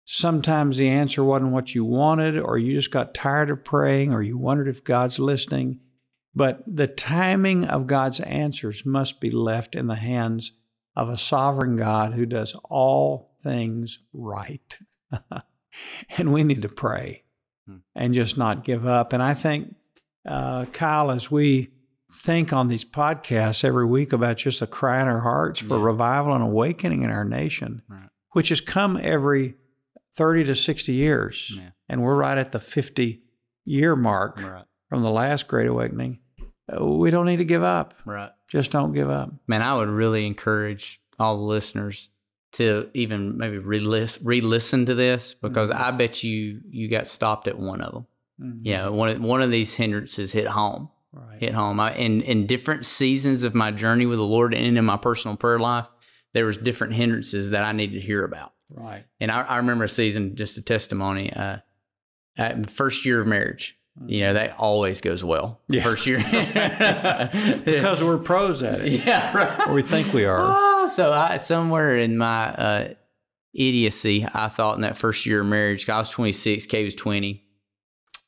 Sometimes 0.04 0.76
the 0.76 0.88
answer 0.88 1.24
wasn't 1.24 1.50
what 1.50 1.74
you 1.74 1.84
wanted, 1.84 2.38
or 2.38 2.58
you 2.58 2.74
just 2.74 2.92
got 2.92 3.12
tired 3.12 3.50
of 3.50 3.64
praying, 3.64 4.12
or 4.12 4.22
you 4.22 4.38
wondered 4.38 4.68
if 4.68 4.84
God's 4.84 5.18
listening. 5.18 5.80
But 6.32 6.62
the 6.64 6.86
timing 6.86 7.64
of 7.64 7.88
God's 7.88 8.20
answers 8.20 8.86
must 8.86 9.20
be 9.20 9.32
left 9.32 9.74
in 9.74 9.88
the 9.88 9.96
hands 9.96 10.52
of 10.96 11.08
a 11.08 11.18
sovereign 11.18 11.76
God 11.76 12.14
who 12.14 12.26
does 12.26 12.54
all 12.64 13.36
things 13.42 13.98
right. 14.12 14.78
and 16.18 16.32
we 16.32 16.44
need 16.44 16.62
to 16.62 16.68
pray 16.68 17.24
hmm. 17.66 17.78
and 17.94 18.14
just 18.14 18.36
not 18.36 18.64
give 18.64 18.86
up. 18.86 19.12
And 19.12 19.22
I 19.22 19.34
think, 19.34 19.74
uh, 20.26 20.66
Kyle, 20.66 21.10
as 21.10 21.30
we 21.30 21.70
think 22.12 22.52
on 22.52 22.68
these 22.68 22.84
podcasts 22.84 23.64
every 23.64 23.86
week 23.86 24.12
about 24.12 24.36
just 24.36 24.60
the 24.60 24.66
cry 24.66 25.02
in 25.02 25.08
our 25.08 25.20
hearts 25.20 25.60
for 25.60 25.78
yeah. 25.78 25.84
revival 25.84 26.32
and 26.32 26.44
awakening 26.44 27.02
in 27.02 27.10
our 27.10 27.24
nation, 27.24 27.82
right. 27.88 28.08
which 28.32 28.50
has 28.50 28.60
come 28.60 28.98
every 29.02 29.54
30 30.14 30.44
to 30.44 30.54
60 30.54 30.92
years. 30.92 31.54
Yeah. 31.56 31.70
And 31.88 32.02
we're 32.02 32.16
right 32.16 32.38
at 32.38 32.52
the 32.52 32.60
50 32.60 33.22
year 33.64 33.96
mark 33.96 34.40
right. 34.40 34.64
from 34.88 35.02
the 35.02 35.10
last 35.10 35.48
Great 35.48 35.66
Awakening. 35.68 36.20
We 36.80 37.10
don't 37.10 37.26
need 37.26 37.38
to 37.38 37.44
give 37.44 37.62
up. 37.62 37.94
Right. 38.04 38.30
Just 38.48 38.70
don't 38.70 38.92
give 38.92 39.10
up. 39.10 39.30
Man, 39.46 39.62
I 39.62 39.74
would 39.74 39.88
really 39.88 40.26
encourage 40.26 41.00
all 41.18 41.36
the 41.36 41.42
listeners 41.42 42.08
to 42.52 42.88
even 42.94 43.36
maybe 43.36 43.58
re-listen, 43.58 44.86
to 44.86 44.94
this 44.94 45.34
because 45.34 45.70
mm-hmm. 45.70 45.82
I 45.82 45.90
bet 45.90 46.22
you 46.22 46.60
you 46.70 46.88
got 46.88 47.08
stopped 47.08 47.48
at 47.48 47.58
one 47.58 47.80
of 47.80 47.92
them. 47.92 48.06
Mm-hmm. 48.40 48.66
Yeah, 48.66 48.88
one 48.88 49.08
of, 49.08 49.20
one 49.20 49.42
of 49.42 49.50
these 49.50 49.74
hindrances 49.74 50.32
hit 50.32 50.46
home. 50.46 50.88
Right. 51.12 51.40
Hit 51.40 51.54
home. 51.54 51.78
I, 51.78 51.94
in 51.94 52.22
in 52.22 52.46
different 52.46 52.86
seasons 52.86 53.42
of 53.42 53.54
my 53.54 53.70
journey 53.70 54.06
with 54.06 54.18
the 54.18 54.24
Lord 54.24 54.54
and 54.54 54.78
in 54.78 54.84
my 54.84 54.96
personal 54.96 55.36
prayer 55.36 55.58
life, 55.58 55.86
there 56.32 56.46
was 56.46 56.56
different 56.58 56.94
hindrances 56.94 57.50
that 57.50 57.62
I 57.62 57.72
needed 57.72 58.00
to 58.00 58.06
hear 58.06 58.24
about. 58.24 58.52
Right. 58.70 59.04
And 59.20 59.30
I, 59.30 59.42
I 59.42 59.56
remember 59.58 59.84
a 59.84 59.88
season, 59.88 60.34
just 60.34 60.56
a 60.56 60.62
testimony, 60.62 61.32
uh, 61.32 61.58
first 62.66 63.04
year 63.04 63.20
of 63.20 63.26
marriage. 63.26 63.78
You 64.06 64.22
know, 64.22 64.34
that 64.34 64.58
always 64.58 65.00
goes 65.00 65.22
well. 65.22 65.60
Yeah. 65.68 65.84
First 65.84 66.06
year. 66.06 66.18
because 67.64 68.02
we're 68.02 68.18
pros 68.18 68.62
at 68.62 68.80
it. 68.80 69.04
Yeah, 69.04 69.36
right. 69.36 69.68
Or 69.68 69.74
we 69.74 69.82
think 69.82 70.12
we 70.12 70.24
are. 70.24 70.40
Oh, 70.40 70.88
so 70.88 71.12
I 71.12 71.36
somewhere 71.36 71.96
in 71.96 72.18
my 72.18 72.48
uh, 72.54 72.94
idiocy, 73.54 74.26
I 74.34 74.48
thought 74.48 74.74
in 74.74 74.80
that 74.80 74.98
first 74.98 75.24
year 75.26 75.40
of 75.40 75.46
marriage, 75.46 75.88
I 75.88 75.98
was 75.98 76.10
26, 76.10 76.66
Kay 76.66 76.84
was 76.84 76.94
20. 76.96 77.44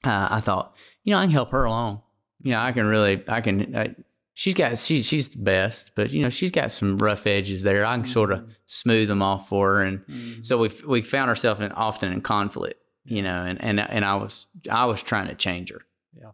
Uh, 0.05 0.29
I 0.31 0.41
thought, 0.41 0.75
you 1.03 1.13
know, 1.13 1.19
I 1.19 1.25
can 1.25 1.33
help 1.33 1.51
her 1.51 1.65
along. 1.65 2.03
You 2.43 2.53
know, 2.53 2.61
I 2.61 2.71
can 2.71 2.87
really, 2.87 3.25
I 3.27 3.41
can, 3.41 3.77
I, 3.77 3.97
she's 4.35 4.55
got, 4.55 4.79
she, 4.79 5.03
she's 5.03 5.31
the 5.31 5.43
best, 5.43 5.93
but, 5.97 6.13
you 6.13 6.23
know, 6.23 6.31
she's 6.31 6.53
got 6.53 6.71
some 6.71 6.99
rough 6.99 7.27
edges 7.27 7.65
there. 7.65 7.85
I 7.85 7.95
can 7.95 8.03
mm-hmm. 8.03 8.13
sort 8.13 8.31
of 8.31 8.49
smooth 8.67 9.09
them 9.09 9.21
off 9.21 9.49
for 9.49 9.75
her. 9.75 9.83
And 9.83 9.99
mm-hmm. 10.01 10.43
so 10.43 10.59
we, 10.59 10.71
we 10.87 11.03
found 11.03 11.29
ourselves 11.29 11.61
in, 11.61 11.73
often 11.73 12.13
in 12.13 12.21
conflict 12.21 12.81
you 13.07 13.23
know, 13.23 13.45
and, 13.45 13.63
and, 13.63 13.81
and 13.81 14.05
I 14.05 14.17
was, 14.17 14.47
I 14.71 14.85
was 14.87 15.03
trying 15.03 15.29
to 15.29 15.35
change 15.35 15.71
her. 15.71 15.83
Yeah. 16.19 16.31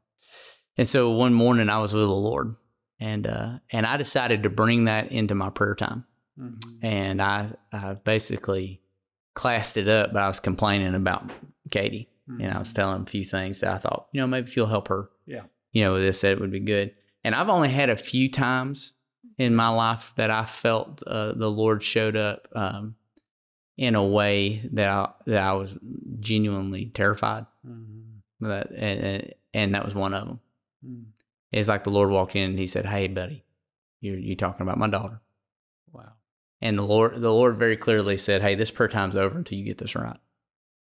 And 0.76 0.88
so 0.88 1.10
one 1.10 1.34
morning 1.34 1.68
I 1.68 1.78
was 1.78 1.92
with 1.92 2.02
the 2.04 2.08
Lord 2.08 2.56
and, 2.98 3.26
uh, 3.26 3.58
and 3.70 3.86
I 3.86 3.96
decided 3.96 4.42
to 4.44 4.50
bring 4.50 4.84
that 4.84 5.12
into 5.12 5.34
my 5.34 5.50
prayer 5.50 5.74
time. 5.74 6.04
Mm-hmm. 6.38 6.84
And 6.86 7.20
I, 7.22 7.50
I 7.72 7.94
basically 7.94 8.80
classed 9.34 9.76
it 9.76 9.88
up, 9.88 10.12
but 10.12 10.22
I 10.22 10.28
was 10.28 10.40
complaining 10.40 10.94
about 10.94 11.30
Katie. 11.70 12.08
And 12.40 12.50
I 12.50 12.58
was 12.58 12.72
telling 12.72 12.96
him 12.96 13.02
a 13.02 13.06
few 13.06 13.24
things 13.24 13.60
that 13.60 13.72
I 13.72 13.78
thought, 13.78 14.06
you 14.12 14.20
know, 14.20 14.26
maybe 14.26 14.48
if 14.48 14.56
you'll 14.56 14.66
help 14.66 14.88
her, 14.88 15.10
Yeah. 15.26 15.42
you 15.72 15.84
know, 15.84 15.92
with 15.94 16.02
this, 16.02 16.22
that 16.22 16.40
would 16.40 16.52
be 16.52 16.60
good. 16.60 16.94
And 17.24 17.34
I've 17.34 17.50
only 17.50 17.68
had 17.68 17.90
a 17.90 17.96
few 17.96 18.30
times 18.30 18.92
in 19.36 19.54
my 19.54 19.68
life 19.68 20.14
that 20.16 20.30
I 20.30 20.46
felt 20.46 21.02
uh, 21.06 21.32
the 21.32 21.50
Lord 21.50 21.82
showed 21.82 22.16
up 22.16 22.48
um, 22.54 22.94
in 23.82 23.96
a 23.96 24.04
way 24.04 24.60
that 24.72 24.88
I 24.88 25.10
that 25.26 25.42
I 25.42 25.52
was 25.54 25.74
genuinely 26.20 26.86
terrified. 26.94 27.46
Mhm. 27.66 28.20
That 28.40 28.70
and, 28.70 29.00
and 29.00 29.34
and 29.52 29.74
that 29.74 29.84
was 29.84 29.94
one 29.94 30.14
of 30.14 30.26
them. 30.28 30.40
Mm. 30.86 31.04
It's 31.50 31.68
like 31.68 31.82
the 31.82 31.90
Lord 31.90 32.10
walked 32.10 32.36
in 32.36 32.50
and 32.50 32.58
He 32.58 32.68
said, 32.68 32.86
"Hey, 32.86 33.08
buddy, 33.08 33.42
you 34.00 34.12
you 34.14 34.36
talking 34.36 34.62
about 34.62 34.78
my 34.78 34.88
daughter?" 34.88 35.20
Wow. 35.92 36.12
And 36.60 36.78
the 36.78 36.84
Lord 36.84 37.20
the 37.20 37.32
Lord 37.32 37.56
very 37.56 37.76
clearly 37.76 38.16
said, 38.16 38.40
"Hey, 38.40 38.54
this 38.54 38.70
prayer 38.70 38.88
time's 38.88 39.16
over 39.16 39.36
until 39.36 39.58
you 39.58 39.64
get 39.64 39.78
this 39.78 39.96
right." 39.96 40.20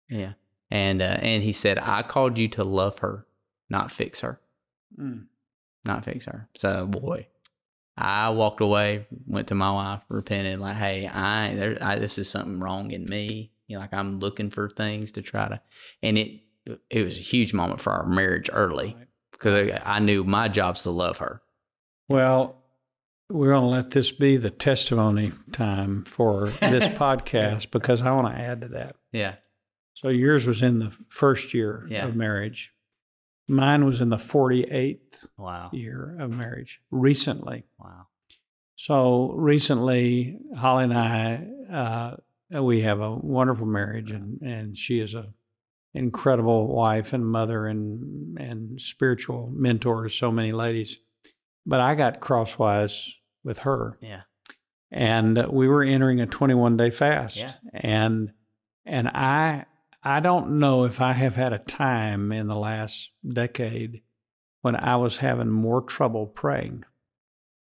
Yeah, 0.09 0.33
and 0.71 1.01
uh, 1.01 1.17
and 1.21 1.43
He 1.43 1.51
said, 1.51 1.77
"I 1.77 2.01
called 2.01 2.37
you 2.37 2.47
to 2.49 2.63
love 2.63 2.99
her, 2.99 3.25
not 3.69 3.91
fix 3.91 4.21
her, 4.21 4.39
Mm. 4.97 5.25
not 5.83 6.05
fix 6.05 6.25
her." 6.27 6.47
So, 6.55 6.87
boy, 6.87 7.27
I 7.97 8.29
walked 8.31 8.61
away, 8.61 9.07
went 9.25 9.47
to 9.49 9.55
my 9.55 9.71
wife, 9.71 10.01
repented, 10.09 10.59
like, 10.59 10.75
"Hey, 10.75 11.07
I, 11.07 11.55
there, 11.55 11.77
I 11.81 11.97
this 11.99 12.17
is 12.17 12.29
something 12.29 12.59
wrong 12.59 12.91
in 12.91 13.05
me. 13.05 13.51
You 13.67 13.77
know, 13.77 13.81
like 13.81 13.93
I'm 13.93 14.19
looking 14.19 14.49
for 14.49 14.69
things 14.69 15.13
to 15.13 15.21
try 15.21 15.47
to," 15.47 15.61
and 16.03 16.17
it 16.17 16.41
it 16.89 17.03
was 17.03 17.15
a 17.17 17.21
huge 17.21 17.53
moment 17.53 17.79
for 17.79 17.93
our 17.93 18.05
marriage 18.07 18.49
early 18.51 18.95
Right. 18.97 19.07
because 19.31 19.71
I, 19.71 19.95
I 19.97 19.99
knew 19.99 20.23
my 20.23 20.47
job's 20.47 20.83
to 20.83 20.89
love 20.89 21.19
her. 21.19 21.41
Well, 22.09 22.61
we're 23.29 23.51
going 23.51 23.61
to 23.61 23.67
let 23.67 23.91
this 23.91 24.11
be 24.11 24.37
the 24.37 24.49
testimony 24.51 25.31
time 25.51 26.03
for 26.05 26.49
this 26.59 26.83
podcast 26.97 27.71
because 27.71 28.01
I 28.01 28.11
want 28.11 28.27
to 28.35 28.39
add 28.41 28.61
to 28.61 28.67
that. 28.69 28.95
Yeah, 29.11 29.35
So 29.93 30.09
yours 30.09 30.45
was 30.47 30.61
in 30.61 30.79
the 30.79 30.91
first 31.09 31.53
year 31.53 31.87
Yeah. 31.89 32.07
of 32.07 32.15
marriage. 32.15 32.71
Mine 33.47 33.85
was 33.85 34.01
in 34.01 34.09
the 34.09 34.17
48th 34.17 35.27
wow, 35.37 35.69
year 35.71 36.17
of 36.19 36.31
marriage 36.31 36.81
recently. 36.91 37.65
wow, 37.79 38.07
So 38.75 39.31
recently, 39.33 40.39
Holly 40.57 40.85
and 40.85 40.93
I, 40.93 41.47
uh, 41.71 42.63
we 42.63 42.81
have 42.81 43.01
a 43.01 43.13
wonderful 43.13 43.67
marriage, 43.67 44.11
and, 44.11 44.39
and 44.41 44.77
she 44.77 44.99
is 44.99 45.13
a 45.13 45.33
incredible 45.93 46.67
wife 46.67 47.13
and 47.13 47.25
mother 47.25 47.65
and 47.67 48.37
and 48.37 48.81
spiritual 48.81 49.49
mentor 49.55 50.03
to 50.03 50.09
so 50.09 50.29
many 50.31 50.51
ladies. 50.51 50.99
But 51.65 51.79
I 51.79 51.95
got 51.95 52.19
crosswise 52.19 53.13
with 53.43 53.59
her, 53.59 53.97
yeah, 54.01 54.21
and 54.91 55.47
we 55.47 55.67
were 55.67 55.83
entering 55.83 56.19
a 56.19 56.25
21 56.25 56.75
day 56.77 56.89
fast, 56.89 57.37
Yeah. 57.37 57.53
and 57.73 58.31
and 58.85 59.07
I 59.09 59.65
I 60.05 60.19
don't 60.19 60.59
know 60.59 60.83
if 60.83 61.01
I 61.01 61.13
have 61.13 61.35
had 61.35 61.51
a 61.51 61.57
time 61.57 62.31
in 62.31 62.47
the 62.47 62.55
last 62.55 63.09
decade 63.27 64.03
when 64.61 64.75
I 64.75 64.97
was 64.97 65.17
having 65.17 65.49
more 65.49 65.81
trouble 65.81 66.27
praying. 66.27 66.85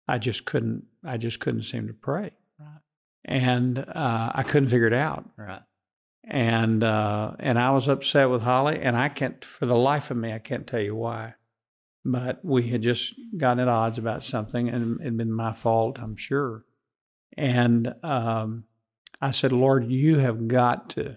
I 0.08 0.18
just 0.18 0.44
couldn't. 0.44 0.84
I 1.04 1.16
just 1.16 1.38
couldn't 1.38 1.62
seem 1.62 1.86
to 1.86 1.94
pray, 1.94 2.32
right, 2.58 2.80
and 3.24 3.78
uh, 3.78 4.32
I 4.34 4.42
couldn't 4.42 4.68
figure 4.68 4.88
it 4.88 4.92
out. 4.92 5.30
right, 5.36 5.62
And 6.24 6.82
uh, 6.82 7.36
and 7.38 7.58
I 7.58 7.70
was 7.70 7.86
upset 7.86 8.28
with 8.28 8.42
Holly, 8.42 8.80
and 8.80 8.96
I 8.96 9.08
can't 9.08 9.42
for 9.44 9.66
the 9.66 9.76
life 9.76 10.10
of 10.10 10.16
me 10.16 10.32
I 10.32 10.40
can't 10.40 10.66
tell 10.66 10.80
you 10.80 10.96
why. 10.96 11.34
But 12.04 12.44
we 12.44 12.68
had 12.68 12.82
just 12.82 13.14
gotten 13.36 13.60
at 13.60 13.68
odds 13.68 13.96
about 13.96 14.24
something, 14.24 14.68
and 14.68 15.00
it 15.00 15.04
had 15.04 15.16
been 15.16 15.32
my 15.32 15.52
fault, 15.52 15.98
I'm 15.98 16.16
sure. 16.16 16.64
And 17.36 17.94
um, 18.02 18.64
I 19.22 19.30
said, 19.30 19.52
Lord, 19.52 19.90
you 19.90 20.18
have 20.18 20.48
got 20.48 20.90
to 20.90 21.16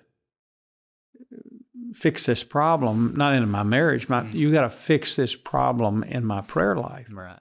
fix 1.97 2.25
this 2.27 2.43
problem, 2.43 3.13
not 3.17 3.33
in 3.33 3.49
my 3.49 3.63
marriage. 3.63 4.07
My, 4.07 4.21
Mhm. 4.21 4.33
You 4.35 4.51
got 4.51 4.61
to 4.61 4.69
fix 4.69 5.15
this 5.15 5.35
problem 5.35 6.03
in 6.03 6.23
my 6.25 6.41
prayer 6.41 6.75
life. 6.75 7.07
right. 7.11 7.39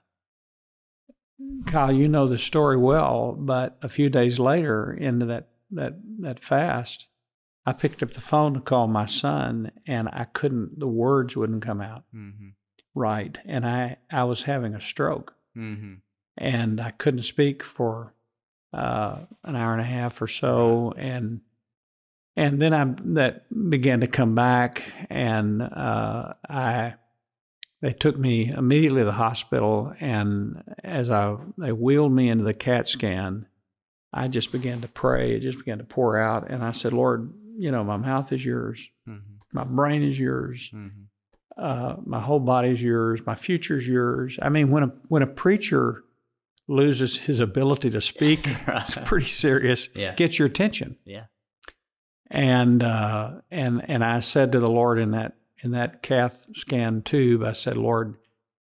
Kyle, 1.67 1.91
you 1.91 2.07
know 2.07 2.27
the 2.27 2.39
story 2.39 2.77
well, 2.77 3.33
but 3.37 3.77
a 3.83 3.89
few 3.89 4.09
days 4.09 4.39
later 4.39 4.91
into 4.91 5.25
that 5.27 5.49
that 5.69 5.95
that 6.21 6.39
fast, 6.39 7.07
I 7.65 7.73
picked 7.73 8.01
up 8.01 8.13
the 8.13 8.21
phone 8.21 8.53
to 8.55 8.59
call 8.61 8.87
my 8.87 9.05
son, 9.05 9.71
and 9.85 10.09
I 10.11 10.23
couldn't. 10.23 10.79
The 10.79 10.87
words 10.87 11.35
wouldn't 11.37 11.61
come 11.61 11.81
out 11.81 12.05
Mm-hmm. 12.15 12.49
right, 12.95 13.37
and 13.45 13.65
I 13.67 13.97
I 14.11 14.23
was 14.23 14.43
having 14.43 14.73
a 14.73 14.81
stroke, 14.81 15.35
Mm-hmm. 15.55 15.93
and 16.37 16.81
I 16.81 16.91
couldn't 16.91 17.23
speak 17.23 17.61
for 17.63 18.15
uh, 18.73 19.25
an 19.43 19.55
hour 19.55 19.71
and 19.73 19.81
a 19.81 19.85
half 19.85 20.21
or 20.21 20.27
so, 20.27 20.93
and 20.97 21.41
and 22.37 22.61
then 22.61 22.73
I 22.73 22.85
that 23.15 23.45
began 23.69 23.99
to 23.99 24.07
come 24.07 24.33
back, 24.35 24.83
and 25.09 25.61
uh, 25.61 26.33
I 26.49 26.93
they 27.81 27.91
took 27.93 28.17
me 28.17 28.49
immediately 28.49 29.01
to 29.01 29.05
the 29.05 29.11
hospital, 29.11 29.93
and 29.99 30.63
as 30.83 31.09
I 31.09 31.35
they 31.57 31.71
wheeled 31.73 32.13
me 32.13 32.29
into 32.29 32.43
the 32.45 32.53
CAT 32.53 32.87
scan, 32.87 33.47
I 34.13 34.27
just 34.29 34.51
began 34.51 34.79
to 34.81 34.87
pray. 34.87 35.31
It 35.33 35.41
just 35.41 35.57
began 35.57 35.79
to 35.79 35.83
pour 35.83 36.17
out, 36.17 36.49
and 36.49 36.63
I 36.63 36.71
said, 36.71 36.93
Lord, 36.93 37.33
you 37.57 37.71
know, 37.71 37.83
my 37.83 37.97
mouth 37.97 38.31
is 38.31 38.45
yours, 38.45 38.89
Mm-hmm. 39.07 39.33
my 39.53 39.63
brain 39.63 40.01
is 40.03 40.19
yours, 40.19 40.71
Mm-hmm. 40.73 41.03
uh, 41.57 41.95
my 42.05 42.19
whole 42.19 42.39
body 42.39 42.69
is 42.69 42.81
yours, 42.83 43.25
my 43.25 43.35
future 43.35 43.77
is 43.77 43.87
yours. 43.87 44.39
I 44.41 44.49
mean, 44.49 44.69
when 44.71 44.83
a 44.83 44.91
when 45.07 45.21
a 45.23 45.27
preacher 45.27 46.03
loses 46.67 47.17
his 47.17 47.39
ability 47.39 47.89
to 47.91 48.01
speak, 48.01 48.41
it's 48.67 48.97
pretty 49.05 49.25
serious. 49.27 49.89
Yeah. 49.95 50.13
Gets 50.15 50.37
your 50.39 50.47
attention. 50.47 50.97
Yeah. 51.05 51.25
And 52.29 52.83
uh, 52.83 53.41
and 53.49 53.81
and 53.89 54.03
I 54.03 54.19
said 54.19 54.51
to 54.51 54.59
the 54.59 54.69
Lord 54.69 54.99
in 54.99 55.11
that 55.11 55.37
in 55.63 55.71
that 55.71 56.01
CAT 56.01 56.37
scan 56.53 57.01
tube, 57.01 57.43
I 57.43 57.53
said, 57.53 57.77
Lord, 57.77 58.17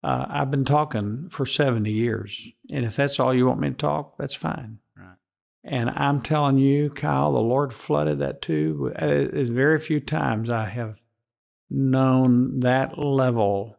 uh, 0.03 0.25
I've 0.29 0.51
been 0.51 0.65
talking 0.65 1.29
for 1.29 1.45
seventy 1.45 1.91
years, 1.91 2.49
and 2.69 2.85
if 2.85 2.95
that's 2.95 3.19
all 3.19 3.33
you 3.33 3.47
want 3.47 3.59
me 3.59 3.69
to 3.69 3.75
talk, 3.75 4.17
that's 4.17 4.35
fine. 4.35 4.79
Right. 4.95 5.15
And 5.63 5.89
I'm 5.89 6.21
telling 6.21 6.59
you, 6.59 6.91
Kyle, 6.91 7.33
the 7.33 7.41
Lord 7.41 7.73
flooded 7.73 8.19
that 8.19 8.41
tube. 8.41 8.93
Uh, 8.95 9.05
There's 9.07 9.49
very 9.49 9.79
few 9.79 9.99
times 9.99 10.49
I 10.49 10.65
have 10.65 10.99
known 11.69 12.59
that 12.59 12.97
level 12.97 13.77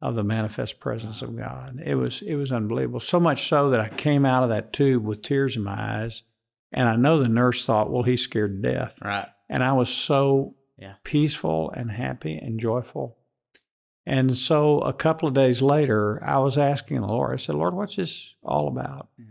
of 0.00 0.14
the 0.14 0.22
manifest 0.24 0.78
presence 0.78 1.22
of 1.22 1.36
God. 1.36 1.80
It 1.84 1.94
was 1.94 2.22
it 2.22 2.34
was 2.34 2.52
unbelievable. 2.52 3.00
So 3.00 3.18
much 3.18 3.48
so 3.48 3.70
that 3.70 3.80
I 3.80 3.88
came 3.88 4.26
out 4.26 4.42
of 4.42 4.50
that 4.50 4.72
tube 4.72 5.04
with 5.04 5.22
tears 5.22 5.56
in 5.56 5.62
my 5.62 6.02
eyes, 6.02 6.22
and 6.72 6.88
I 6.88 6.96
know 6.96 7.18
the 7.22 7.28
nurse 7.28 7.64
thought, 7.64 7.90
"Well, 7.90 8.02
he's 8.02 8.22
scared 8.22 8.62
to 8.62 8.72
death." 8.72 8.98
Right. 9.02 9.28
And 9.48 9.62
I 9.62 9.72
was 9.72 9.88
so 9.88 10.54
Yeah. 10.78 10.94
peaceful 11.04 11.70
and 11.70 11.90
happy 11.90 12.36
and 12.36 12.58
joyful. 12.60 13.16
And 14.04 14.36
so 14.36 14.80
a 14.80 14.92
couple 14.92 15.26
of 15.28 15.34
days 15.34 15.62
later, 15.62 16.22
I 16.22 16.38
was 16.38 16.56
asking 16.58 17.00
the 17.00 17.06
Lord. 17.08 17.32
I 17.32 17.36
said, 17.36 17.54
"Lord, 17.56 17.74
what's 17.74 17.96
this 17.96 18.34
all 18.42 18.68
about?" 18.68 19.08
Yeah. 19.18 19.24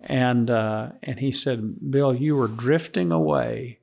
And 0.00 0.50
uh, 0.50 0.92
and 1.02 1.18
He 1.20 1.32
said, 1.32 1.90
"Bill, 1.90 2.14
you 2.14 2.36
were 2.36 2.48
drifting 2.48 3.12
away 3.12 3.80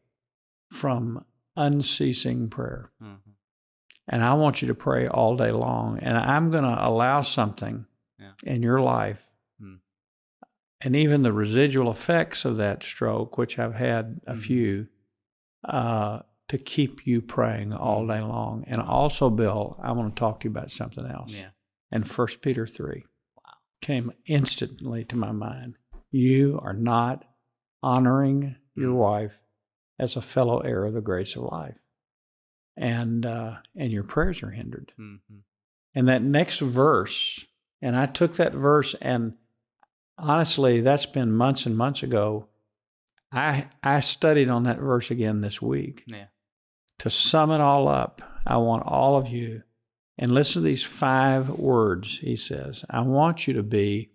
from 0.72 1.26
unceasing 1.56 2.50
prayer." 2.50 2.92
Mm-hmm. 3.02 3.32
and 4.10 4.22
I 4.22 4.34
want 4.34 4.62
you 4.62 4.68
to 4.68 4.76
pray 4.76 5.08
all 5.08 5.38
day 5.38 5.52
long. 5.52 5.98
And 6.00 6.18
I'm 6.18 6.52
going 6.52 6.66
to 6.66 6.78
allow 6.88 7.22
something 7.22 7.86
Yeah. 8.20 8.32
in 8.44 8.62
your 8.62 8.82
life. 8.82 9.26
And 10.84 10.96
even 10.96 11.24
the 11.24 11.34
residual 11.34 11.89
effects 11.89 12.46
of 12.46 12.58
that 12.58 12.84
stroke, 12.84 13.38
which 13.38 13.58
I've 13.58 13.76
had 13.76 14.22
a 14.28 14.34
Mhm. 14.36 14.39
few, 14.39 14.88
uh, 15.63 16.22
to 16.50 16.58
keep 16.58 17.08
you 17.08 17.22
praying 17.22 17.74
all 17.74 18.06
day 18.06 18.22
long. 18.22 18.63
And 18.67 18.82
also, 18.82 19.30
Bill, 19.30 19.78
I 19.82 19.91
want 19.93 20.15
to 20.15 20.19
talk 20.19 20.41
to 20.41 20.46
you 20.46 20.52
about 20.52 20.72
something 20.72 21.06
else. 21.06 21.34
Yeah. 21.34 21.50
And 21.89 22.10
First 22.10 22.41
Peter 22.41 22.67
three 22.67 23.06
Wow. 23.38 23.54
came 23.82 24.12
instantly 24.26 25.06
to 25.06 25.15
my 25.15 25.32
mind. 25.32 25.78
You 26.12 26.60
are 26.62 26.74
not 26.74 27.26
honoring 27.82 28.56
your 28.76 28.91
Mm. 28.91 28.98
wife 28.98 29.39
as 29.98 30.15
a 30.15 30.22
fellow 30.22 30.60
heir 30.60 30.86
of 30.86 30.93
the 30.93 31.02
grace 31.02 31.36
of 31.36 31.43
life, 31.43 31.78
and 32.76 33.26
uh, 33.26 33.62
and 33.76 33.91
your 33.91 34.04
prayers 34.04 34.43
are 34.43 34.52
hindered. 34.52 34.91
Mm-hmm. 35.00 35.39
And 35.96 36.08
that 36.08 36.24
next 36.24 36.60
verse, 36.60 37.46
and 37.82 37.96
I 37.96 38.06
took 38.08 38.36
that 38.36 38.54
verse, 38.54 38.96
and 38.96 39.38
honestly, 40.24 40.82
that's 40.82 41.06
been 41.06 41.32
months 41.32 41.66
and 41.66 41.78
months 41.78 42.04
ago. 42.04 42.48
I 43.32 43.68
I 43.84 44.00
studied 44.00 44.50
on 44.50 44.64
that 44.64 44.80
verse 44.80 45.12
again 45.12 45.42
this 45.42 45.62
week. 45.62 46.04
Yeah. 46.08 46.26
To 47.00 47.10
sum 47.10 47.52
it 47.52 47.62
all 47.62 47.88
up, 47.88 48.22
I 48.46 48.58
want 48.58 48.84
all 48.86 49.18
of 49.18 49.28
you, 49.28 49.64
and 50.18 50.32
listen 50.34 50.62
to 50.62 50.68
these 50.68 50.84
five 50.84 51.50
words. 51.50 52.20
He 52.20 52.36
says, 52.36 52.86
"I 52.90 53.02
want 53.02 53.48
you 53.48 53.54
to 53.56 53.64
be 53.64 54.12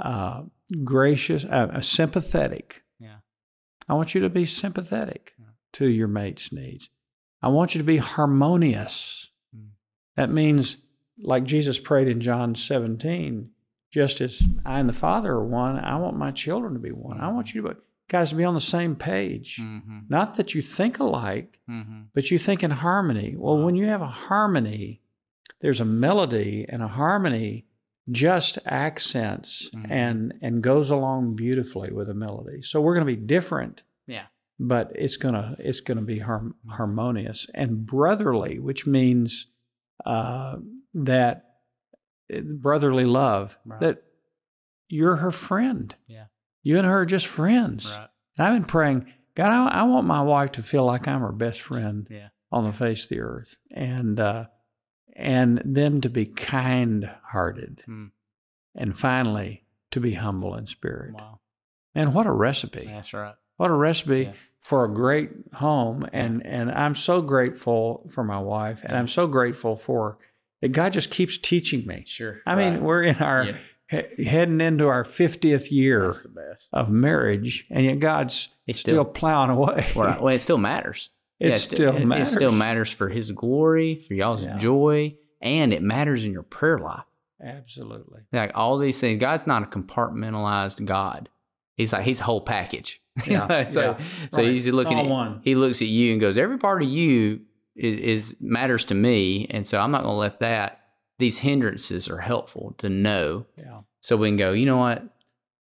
uh, 0.00 0.42
gracious, 0.84 1.44
uh, 1.44 1.80
sympathetic. 1.80 2.84
Yeah. 2.98 3.16
I 3.88 3.94
want 3.94 4.14
you 4.14 4.20
to 4.22 4.30
be 4.30 4.46
sympathetic 4.46 5.34
Yeah. 5.38 5.46
to 5.74 5.88
your 5.88 6.08
mate's 6.08 6.52
needs. 6.52 6.88
I 7.42 7.48
want 7.48 7.74
you 7.74 7.78
to 7.78 7.84
be 7.84 7.96
harmonious. 7.98 9.30
Mm. 9.56 9.70
That 10.16 10.30
means, 10.30 10.76
like 11.18 11.44
Jesus 11.44 11.78
prayed 11.78 12.08
in 12.08 12.20
John 12.20 12.54
17, 12.54 13.50
just 13.90 14.20
as 14.20 14.42
I 14.64 14.80
and 14.80 14.88
the 14.88 14.92
Father 14.94 15.32
are 15.32 15.44
one, 15.44 15.78
I 15.78 15.96
want 15.96 16.16
my 16.16 16.30
children 16.30 16.74
to 16.74 16.78
be 16.80 16.92
one. 16.92 17.20
I 17.20 17.28
want 17.32 17.54
you 17.54 17.62
to 17.62 17.68
be, 17.70 17.74
guys, 18.08 18.30
to 18.30 18.36
be 18.36 18.44
on 18.44 18.54
the 18.54 18.60
same 18.60 18.94
page. 18.96 19.56
Mm-hmm. 19.60 19.98
Not 20.08 20.36
that 20.36 20.54
you 20.54 20.62
think 20.62 20.98
alike, 20.98 21.58
Mm-hmm. 21.68 22.00
but 22.14 22.30
you 22.32 22.38
think 22.38 22.62
in 22.64 22.70
harmony. 22.72 23.34
Well, 23.38 23.58
when 23.58 23.76
you 23.76 23.86
have 23.86 24.02
a 24.02 24.06
harmony, 24.06 25.00
there's 25.60 25.80
a 25.80 25.84
melody, 25.84 26.66
and 26.68 26.82
a 26.82 26.88
harmony 26.88 27.66
just 28.10 28.58
accents 28.66 29.70
Mhm. 29.72 29.86
and 29.88 30.34
and 30.42 30.62
goes 30.62 30.90
along 30.90 31.36
beautifully 31.36 31.92
with 31.92 32.10
a 32.10 32.14
melody. 32.14 32.60
So 32.62 32.80
we're 32.80 32.94
going 32.94 33.06
to 33.06 33.16
be 33.16 33.24
different, 33.24 33.82
Yeah. 34.08 34.24
but 34.58 34.90
it's 34.96 35.16
gonna 35.16 35.54
it's 35.60 35.80
gonna 35.80 36.02
be 36.02 36.18
harm, 36.18 36.56
harmonious 36.68 37.46
and 37.54 37.86
brotherly, 37.86 38.58
which 38.58 38.84
means 38.86 39.46
uh, 40.06 40.56
that 40.94 41.49
brotherly 42.60 43.04
love. 43.04 43.58
Right. 43.64 43.80
That 43.80 44.02
you're 44.88 45.16
her 45.16 45.30
friend. 45.32 45.94
Yeah. 46.06 46.24
You 46.62 46.76
and 46.78 46.86
her 46.86 47.00
are 47.00 47.06
just 47.06 47.26
friends. 47.26 47.90
Right. 47.96 48.08
And 48.38 48.46
I've 48.46 48.54
been 48.54 48.68
praying, 48.68 49.12
God, 49.34 49.50
I, 49.50 49.80
I 49.80 49.82
want 49.84 50.06
my 50.06 50.22
wife 50.22 50.52
to 50.52 50.62
feel 50.62 50.84
like 50.84 51.06
I'm 51.08 51.20
her 51.20 51.32
best 51.32 51.60
friend 51.60 52.06
Yeah. 52.10 52.28
on 52.52 52.64
the 52.64 52.72
face 52.72 53.04
of 53.04 53.08
the 53.10 53.20
earth, 53.20 53.56
and 53.70 54.18
uh, 54.20 54.46
and 55.16 55.60
then 55.64 56.00
to 56.00 56.08
be 56.10 56.26
kind-hearted, 56.26 57.82
Hmm. 57.86 58.06
and 58.74 58.96
finally 58.96 59.64
to 59.90 60.00
be 60.00 60.14
humble 60.14 60.54
in 60.54 60.66
spirit. 60.66 61.14
Wow. 61.14 61.40
And 61.94 62.14
what 62.14 62.26
a 62.26 62.32
recipe! 62.32 62.86
That's 62.86 63.12
right. 63.12 63.34
What 63.56 63.70
a 63.70 63.74
recipe 63.74 64.22
Yeah. 64.24 64.32
for 64.60 64.84
a 64.84 64.92
great 64.92 65.30
home. 65.54 66.06
And 66.12 66.44
and 66.46 66.70
I'm 66.70 66.94
so 66.94 67.20
grateful 67.22 68.08
for 68.10 68.24
my 68.24 68.38
wife, 68.38 68.82
and 68.84 68.96
I'm 68.96 69.08
so 69.08 69.26
grateful 69.26 69.76
for 69.76 70.18
that. 70.60 70.68
God 70.72 70.92
just 70.92 71.10
keeps 71.10 71.38
teaching 71.38 71.86
me. 71.86 72.04
Sure. 72.06 72.40
I 72.46 72.54
mean, 72.56 72.82
we're 72.82 73.02
in 73.02 73.16
our 73.16 73.44
Yeah. 73.44 73.56
he- 74.16 74.24
heading 74.24 74.60
into 74.60 74.86
our 74.86 75.04
50th 75.04 75.70
year 75.70 76.06
That's 76.06 76.22
the 76.22 76.28
best. 76.28 76.68
of 76.72 76.90
marriage, 76.90 77.66
and 77.70 77.84
yet 77.84 77.98
God's 77.98 78.48
still, 78.70 78.74
still- 78.74 79.04
plowing 79.04 79.50
away. 79.50 79.86
Well, 79.96 80.22
well, 80.22 80.34
it 80.34 80.40
still 80.40 80.58
matters. 80.58 81.10
It 81.38 81.48
Yeah, 81.48 81.54
still 81.54 81.96
it, 81.96 82.04
matters. 82.04 82.32
It 82.32 82.34
still 82.36 82.52
matters 82.52 82.90
for 82.90 83.08
His 83.08 83.32
glory, 83.32 83.94
for 83.96 84.14
y'all's 84.14 84.44
Yeah. 84.44 84.58
joy, 84.58 85.16
and 85.40 85.72
it 85.72 85.82
matters 85.82 86.24
in 86.26 86.32
your 86.32 86.42
prayer 86.42 86.78
life. 86.78 87.04
Absolutely. 87.42 88.20
Like 88.32 88.52
all 88.54 88.76
these 88.78 89.00
things, 89.00 89.18
God's 89.20 89.46
not 89.46 89.62
a 89.62 89.66
compartmentalized 89.66 90.84
God. 90.84 91.28
He's 91.76 91.92
like 91.92 92.02
He's 92.04 92.20
a 92.20 92.24
whole 92.24 92.42
package. 92.42 93.00
Yeah, 93.26 93.68
so 93.68 93.80
yeah, 93.80 93.98
so 94.30 94.38
right. 94.42 94.46
he's 94.52 94.66
looking 94.68 94.98
at 94.98 95.04
one. 95.06 95.40
He 95.44 95.54
looks 95.54 95.82
at 95.82 95.88
you 95.88 96.12
and 96.12 96.20
goes, 96.20 96.38
every 96.38 96.56
part 96.58 96.82
of 96.82 96.88
you 96.88 97.40
is, 97.76 98.00
is 98.30 98.36
matters 98.40 98.84
to 98.86 98.94
me, 98.94 99.46
and 99.50 99.66
so 99.66 99.78
I'm 99.80 99.90
not 99.90 100.02
going 100.02 100.14
to 100.14 100.18
let 100.18 100.40
that. 100.40 100.80
These 101.18 101.38
hindrances 101.38 102.08
are 102.08 102.18
helpful 102.18 102.74
to 102.78 102.88
know, 102.88 103.46
Yeah. 103.56 103.80
so 104.00 104.16
we 104.16 104.28
can 104.28 104.36
go. 104.36 104.52
You 104.52 104.66
know 104.66 104.78
what? 104.78 105.02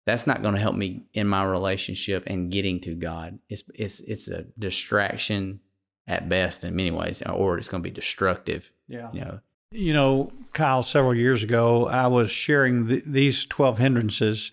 That's 0.07 0.27
not 0.27 0.43
going 0.43 0.55
to 0.55 0.61
help 0.61 0.75
me 0.77 1.05
in 1.15 1.27
my 1.29 1.45
relationship 1.45 2.25
and 2.27 2.51
getting 2.53 2.81
to 2.81 2.95
God. 2.95 3.39
It's 3.49 3.63
it's 3.75 4.01
it's 4.01 4.29
a 4.29 4.45
distraction 4.59 5.61
at 6.07 6.29
best 6.29 6.65
in 6.65 6.77
many 6.77 6.91
ways, 6.91 7.23
or 7.23 7.57
it's 7.57 7.69
going 7.69 7.83
to 7.83 7.89
be 7.89 7.95
destructive. 7.95 8.71
Yeah. 8.89 9.11
You 9.15 9.21
know, 9.21 9.41
You 9.71 9.93
know, 9.95 10.33
Kyle, 10.53 10.83
several 10.83 11.15
years 11.15 11.43
ago, 11.43 11.87
I 11.87 12.07
was 12.09 12.31
sharing 12.31 12.87
th- 12.89 13.05
these 13.05 13.47
12 13.47 13.79
hindrances 13.79 14.53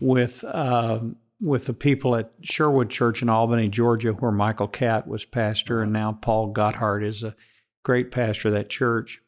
with 0.00 0.42
um, 0.44 1.16
with 1.40 1.66
the 1.66 1.74
people 1.74 2.16
at 2.16 2.32
Sherwood 2.42 2.90
Church 2.90 3.22
in 3.22 3.28
Albany, 3.28 3.68
Georgia, 3.68 4.12
where 4.12 4.32
Michael 4.32 4.68
Catt 4.68 5.06
was 5.06 5.24
pastor, 5.24 5.82
and 5.82 5.92
now 5.92 6.12
Paul 6.12 6.52
Gotthard 6.52 7.04
is 7.04 7.22
a 7.22 7.36
great 7.82 8.10
pastor 8.10 8.48
of 8.48 8.54
that 8.54 8.68
church. 8.68 9.20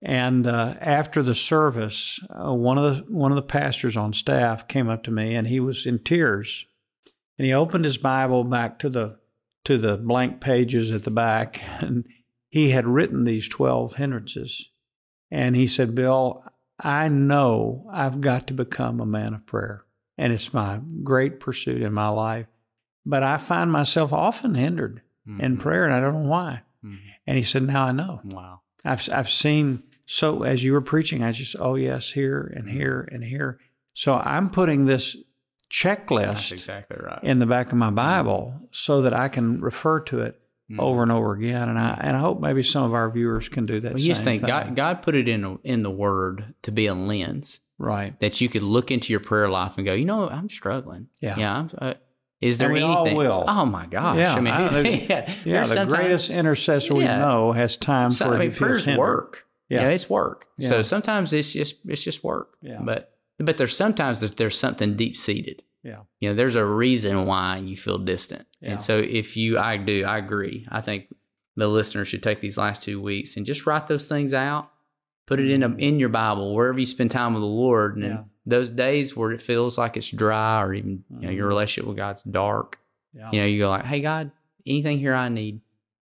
And 0.00 0.46
uh, 0.46 0.74
after 0.80 1.22
the 1.22 1.34
service, 1.34 2.20
uh, 2.30 2.54
one 2.54 2.78
of 2.78 2.96
the 2.96 3.12
one 3.12 3.32
of 3.32 3.36
the 3.36 3.42
pastors 3.42 3.96
on 3.96 4.12
staff 4.12 4.68
came 4.68 4.88
up 4.88 5.02
to 5.04 5.10
me, 5.10 5.34
and 5.34 5.48
he 5.48 5.58
was 5.58 5.86
in 5.86 5.98
tears, 5.98 6.66
and 7.36 7.46
he 7.46 7.52
opened 7.52 7.84
his 7.84 7.98
Bible 7.98 8.44
back 8.44 8.78
to 8.78 8.88
the 8.88 9.18
to 9.64 9.76
the 9.76 9.96
blank 9.96 10.40
pages 10.40 10.92
at 10.92 11.02
the 11.02 11.10
back, 11.10 11.60
and 11.80 12.06
he 12.48 12.70
had 12.70 12.86
written 12.86 13.24
these 13.24 13.48
twelve 13.48 13.96
hindrances, 13.96 14.70
and 15.32 15.56
he 15.56 15.66
said, 15.66 15.96
"Bill, 15.96 16.44
I 16.78 17.08
know 17.08 17.90
I've 17.92 18.20
got 18.20 18.46
to 18.46 18.54
become 18.54 19.00
a 19.00 19.06
man 19.06 19.34
of 19.34 19.46
prayer, 19.46 19.84
and 20.18 20.32
it's 20.32 20.52
my 20.52 20.80
great 21.02 21.40
pursuit 21.40 21.80
in 21.80 21.92
my 21.94 22.08
life, 22.08 22.46
but 23.06 23.22
I 23.22 23.38
find 23.38 23.72
myself 23.72 24.12
often 24.12 24.54
hindered 24.54 25.00
in 25.26 25.56
Mhm. 25.56 25.60
prayer, 25.60 25.84
and 25.84 25.94
I 25.94 26.00
don't 26.00 26.14
know 26.24 26.28
why." 26.28 26.62
Mhm. 26.84 26.98
And 27.26 27.36
he 27.38 27.42
said, 27.44 27.62
"Now 27.62 27.84
I 27.86 27.92
know." 27.92 28.20
Wow. 28.24 28.60
I've 28.84 29.08
I've 29.12 29.28
seen 29.30 29.82
so 30.06 30.42
as 30.42 30.64
you 30.64 30.72
were 30.72 30.80
preaching, 30.80 31.22
I 31.22 31.32
just 31.32 31.54
oh 31.58 31.74
yes 31.76 32.12
here 32.12 32.52
and 32.56 32.68
here 32.68 33.06
and 33.12 33.22
here. 33.24 33.58
So 33.92 34.14
I'm 34.16 34.48
putting 34.50 34.84
this 34.86 35.16
checklist 35.70 36.52
exactly 36.52 36.96
right. 37.00 37.18
in 37.22 37.38
the 37.40 37.46
back 37.46 37.72
of 37.72 37.78
my 37.78 37.90
Bible 37.90 38.68
so 38.70 39.02
that 39.02 39.12
I 39.12 39.28
can 39.28 39.60
refer 39.60 40.00
to 40.00 40.20
it 40.20 40.40
Mhm. 40.70 40.78
over 40.80 41.02
and 41.02 41.12
over 41.12 41.32
again. 41.32 41.68
And 41.68 41.78
I 41.78 41.98
and 42.00 42.16
I 42.16 42.20
hope 42.20 42.40
maybe 42.40 42.62
some 42.62 42.84
of 42.84 42.94
our 42.94 43.10
viewers 43.10 43.48
can 43.48 43.64
do 43.64 43.80
that. 43.80 43.92
Well, 43.92 44.00
you 44.00 44.08
just 44.08 44.24
think 44.24 44.40
thing. 44.40 44.48
God, 44.48 44.74
God 44.76 45.02
put 45.02 45.14
it 45.14 45.28
in 45.28 45.58
in 45.64 45.82
the 45.82 45.90
Word 45.90 46.54
to 46.62 46.72
be 46.72 46.86
a 46.86 46.94
lens 46.94 47.60
right? 47.78 48.18
that 48.20 48.40
you 48.40 48.48
could 48.48 48.62
look 48.62 48.90
into 48.90 49.12
your 49.12 49.20
prayer 49.20 49.48
life 49.48 49.74
and 49.76 49.86
go, 49.86 49.94
you 49.94 50.04
know, 50.04 50.28
I'm 50.28 50.48
struggling. 50.48 51.08
Yeah. 51.20 51.36
Yeah. 51.38 51.56
I'm, 51.56 51.70
uh, 51.78 51.94
is 52.40 52.58
there 52.58 52.68
And 52.68 52.74
we 52.74 52.82
all 52.82 53.00
anything? 53.00 53.16
will. 53.16 53.44
Oh 53.48 53.64
my 53.66 53.86
gosh! 53.86 54.16
Yeah, 54.16 54.32
I 54.34 54.40
mean, 54.40 54.54
I 54.54 54.70
don't 54.70 54.86
yeah, 55.10 55.32
Yeah, 55.44 55.64
the 55.64 55.86
greatest 55.86 56.30
intercessor 56.30 56.94
we 56.94 57.02
know 57.04 57.50
has 57.50 57.76
time 57.76 58.10
So, 58.10 58.26
for 58.26 58.34
I 58.34 58.38
mean, 58.38 58.50
he 58.50 58.50
feels 58.50 58.58
prayer's 58.58 58.84
hindered. 58.84 58.98
work. 59.00 59.44
Yeah. 59.68 59.82
Yeah, 59.82 59.88
it's 59.88 60.08
work. 60.08 60.46
Yeah. 60.56 60.68
So 60.68 60.82
sometimes 60.82 61.32
it's 61.32 61.52
just 61.52 61.76
it's 61.86 62.04
just 62.04 62.22
work. 62.22 62.56
Yeah. 62.62 62.80
But 62.84 63.12
but 63.40 63.56
there's 63.58 63.76
sometimes 63.76 64.20
that 64.20 64.36
there's 64.36 64.56
something 64.56 64.94
deep 64.94 65.16
seated. 65.16 65.64
Yeah. 65.82 66.02
You 66.20 66.28
know, 66.30 66.34
there's 66.36 66.54
a 66.56 66.64
reason 66.64 67.26
why 67.26 67.56
you 67.58 67.76
feel 67.76 67.98
distant. 67.98 68.46
Yeah. 68.60 68.72
And 68.72 68.82
so 68.82 68.98
if 68.98 69.36
you, 69.36 69.58
I 69.58 69.76
do, 69.76 70.04
I 70.04 70.18
agree. 70.18 70.66
I 70.70 70.80
think 70.80 71.06
the 71.56 71.66
listener 71.68 72.04
should 72.04 72.22
take 72.22 72.40
these 72.40 72.56
last 72.58 72.82
two 72.82 73.00
weeks 73.00 73.36
and 73.36 73.44
just 73.46 73.66
write 73.66 73.86
those 73.88 74.06
things 74.08 74.32
out. 74.34 74.70
Put 75.28 75.38
it 75.40 75.50
in 75.50 75.62
a, 75.62 75.68
in 75.76 76.00
your 76.00 76.08
Bible 76.08 76.54
wherever 76.54 76.78
you 76.78 76.86
spend 76.86 77.10
time 77.10 77.34
with 77.34 77.42
the 77.42 77.46
Lord. 77.46 77.96
And 77.96 78.04
Mm-hmm. 78.04 78.14
Yeah. 78.16 78.22
those 78.46 78.70
days 78.70 79.14
where 79.14 79.30
it 79.30 79.42
feels 79.42 79.76
like 79.78 79.96
it's 79.96 80.10
dry 80.10 80.62
or 80.62 80.72
even 80.74 81.04
you 81.20 81.26
know 81.26 81.30
your 81.30 81.46
Mhm. 81.46 81.50
relationship 81.50 81.86
with 81.86 81.96
God's 81.98 82.22
dark, 82.22 82.78
Yeah. 83.14 83.28
you 83.30 83.40
know, 83.40 83.46
you 83.46 83.58
go 83.58 83.68
like, 83.68 83.84
"Hey 83.84 84.00
God, 84.00 84.30
anything 84.66 84.98
here 84.98 85.14
I 85.14 85.28
need 85.28 85.60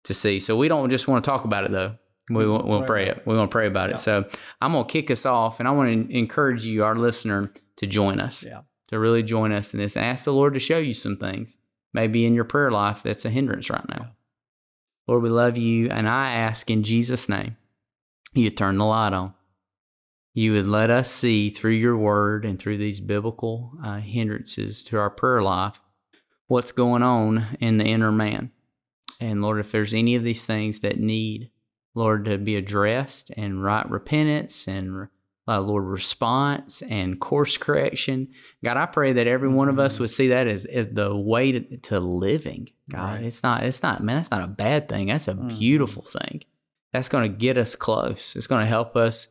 to 0.05 0.13
see." 0.15 0.39
So 0.41 0.57
we 0.57 0.67
don't 0.69 0.91
just 0.91 1.07
want 1.07 1.23
to 1.25 1.31
talk 1.31 1.45
about 1.45 1.65
it 1.65 1.71
though. 1.71 1.93
We 2.31 2.47
want 2.49 2.67
we'll 2.67 2.81
Pray 2.81 3.05
pray 3.05 3.07
it. 3.09 3.23
We 3.27 3.37
want 3.37 3.51
to 3.51 3.55
pray 3.55 3.67
about 3.69 3.91
Yeah. 3.91 3.95
it. 3.95 3.99
So 3.99 4.25
I'm 4.61 4.73
gonna 4.73 4.85
kick 4.87 5.11
us 5.11 5.25
off, 5.25 5.61
and 5.61 5.69
I 5.69 5.73
want 5.73 6.09
to 6.09 6.17
encourage 6.17 6.65
you, 6.65 6.83
our 6.85 6.97
listener, 6.97 7.53
to 7.77 7.87
join 7.87 8.19
us. 8.21 8.45
Yeah. 8.45 8.63
To 8.89 8.99
really 8.99 9.23
join 9.23 9.53
us 9.53 9.73
in 9.73 9.81
this, 9.81 9.97
and 9.97 10.05
ask 10.05 10.25
the 10.25 10.33
Lord 10.35 10.55
to 10.55 10.61
show 10.61 10.79
you 10.79 10.95
some 10.95 11.17
things, 11.17 11.57
maybe 11.95 12.27
in 12.27 12.35
your 12.35 12.45
prayer 12.45 12.71
life 12.71 13.03
that's 13.05 13.25
a 13.25 13.31
hindrance 13.31 13.71
right 13.71 13.89
now. 13.89 14.11
Lord, 15.09 15.23
we 15.23 15.31
love 15.31 15.57
you, 15.57 15.89
and 15.91 16.09
I 16.09 16.33
ask 16.33 16.71
in 16.71 16.83
Jesus' 16.83 17.29
name, 17.29 17.57
you 18.35 18.51
turn 18.51 18.79
the 18.79 18.85
light 18.85 19.13
on. 19.13 19.35
You 20.35 20.53
would 20.55 20.67
let 20.67 20.91
us 20.91 21.11
see 21.11 21.51
through 21.51 21.73
your 21.73 21.97
word 21.97 22.45
and 22.47 22.59
through 22.59 22.79
these 22.79 23.01
biblical 23.01 23.73
uh, 23.85 23.99
hindrances 23.99 24.83
to 24.85 24.99
our 24.99 25.11
prayer 25.11 25.43
life 25.43 25.81
what's 26.47 26.73
going 26.73 27.03
on 27.03 27.57
in 27.61 27.79
the 27.79 27.85
inner 27.85 28.13
man. 28.13 28.51
And 29.21 29.43
Lord, 29.43 29.61
if 29.61 29.71
there's 29.73 29.95
any 29.95 30.15
of 30.15 30.23
these 30.25 30.45
things 30.45 30.81
that 30.81 30.99
need, 30.99 31.51
Lord, 31.95 32.25
to 32.25 32.39
be 32.39 32.57
addressed 32.57 33.31
and 33.37 33.63
right 33.63 33.89
repentance 33.91 34.67
and, 34.67 35.09
uh, 35.47 35.61
Lord, 35.61 35.85
response 35.85 36.83
and 36.83 37.21
course 37.21 37.59
correction, 37.59 38.29
God, 38.65 38.79
I 38.79 38.87
pray 38.87 39.13
that 39.13 39.27
every 39.27 39.49
one 39.49 39.69
of 39.69 39.79
us 39.79 39.99
would 39.99 40.11
see 40.11 40.29
that 40.29 40.47
as, 40.47 40.65
as 40.67 40.89
the 40.91 41.15
way 41.15 41.53
to, 41.53 41.77
to 41.77 42.01
living. 42.01 42.71
God, 42.91 43.17
Right. 43.17 43.25
it's 43.25 43.43
not, 43.43 43.65
it's 43.65 43.83
not, 43.83 44.03
man, 44.03 44.17
that's 44.17 44.31
not 44.31 44.43
a 44.45 44.47
bad 44.49 44.89
thing. 44.89 45.09
That's 45.09 45.29
a 45.29 45.35
Mhm. 45.35 45.59
beautiful 45.59 46.03
thing. 46.05 46.43
That's 46.93 47.09
going 47.09 47.31
to 47.31 47.37
get 47.39 47.57
us 47.57 47.75
close. 47.75 48.35
It's 48.37 48.47
going 48.47 48.61
to 48.63 48.67
help 48.69 48.97
us, 48.97 49.29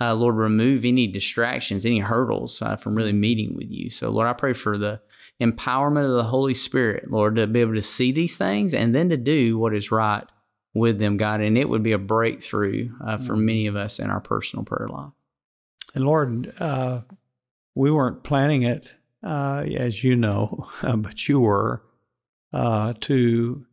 uh, 0.00 0.14
Lord, 0.14 0.36
remove 0.36 0.84
any 0.84 1.06
distractions, 1.06 1.84
any 1.84 1.98
hurdles 2.00 2.62
uh, 2.62 2.76
from 2.76 2.94
really 2.94 3.12
meeting 3.12 3.54
with 3.54 3.70
you. 3.70 3.90
So, 3.90 4.10
Lord, 4.10 4.28
I 4.28 4.32
pray 4.32 4.52
for 4.54 4.78
the 4.78 5.00
empowerment 5.40 6.04
of 6.08 6.14
the 6.14 6.24
Holy 6.24 6.54
Spirit, 6.54 7.10
Lord, 7.10 7.36
to 7.36 7.46
be 7.46 7.60
able 7.60 7.74
to 7.74 7.82
see 7.82 8.12
these 8.12 8.36
things 8.36 8.72
and 8.74 8.94
then 8.94 9.08
to 9.10 9.16
do 9.16 9.58
what 9.58 9.74
is 9.74 9.90
right 9.90 10.24
with 10.74 10.98
them, 10.98 11.16
God. 11.18 11.40
And 11.42 11.58
it 11.58 11.68
would 11.68 11.82
be 11.82 11.92
a 11.92 11.98
breakthrough 11.98 12.90
uh, 13.04 13.18
for 13.18 13.34
Mhm. 13.36 13.44
many 13.44 13.66
of 13.66 13.76
us 13.76 13.98
in 13.98 14.08
our 14.08 14.20
personal 14.20 14.64
prayer 14.64 14.88
life. 14.88 15.12
And 15.94 16.04
Lord, 16.04 16.52
uh, 16.58 17.02
we 17.74 17.90
weren't 17.90 18.22
planning 18.22 18.62
it, 18.62 18.94
uh, 19.22 19.64
as 19.76 20.02
you 20.02 20.16
know, 20.16 20.68
but 20.96 21.28
you 21.28 21.40
were, 21.40 21.82
uh, 22.54 22.94
to 23.00 23.66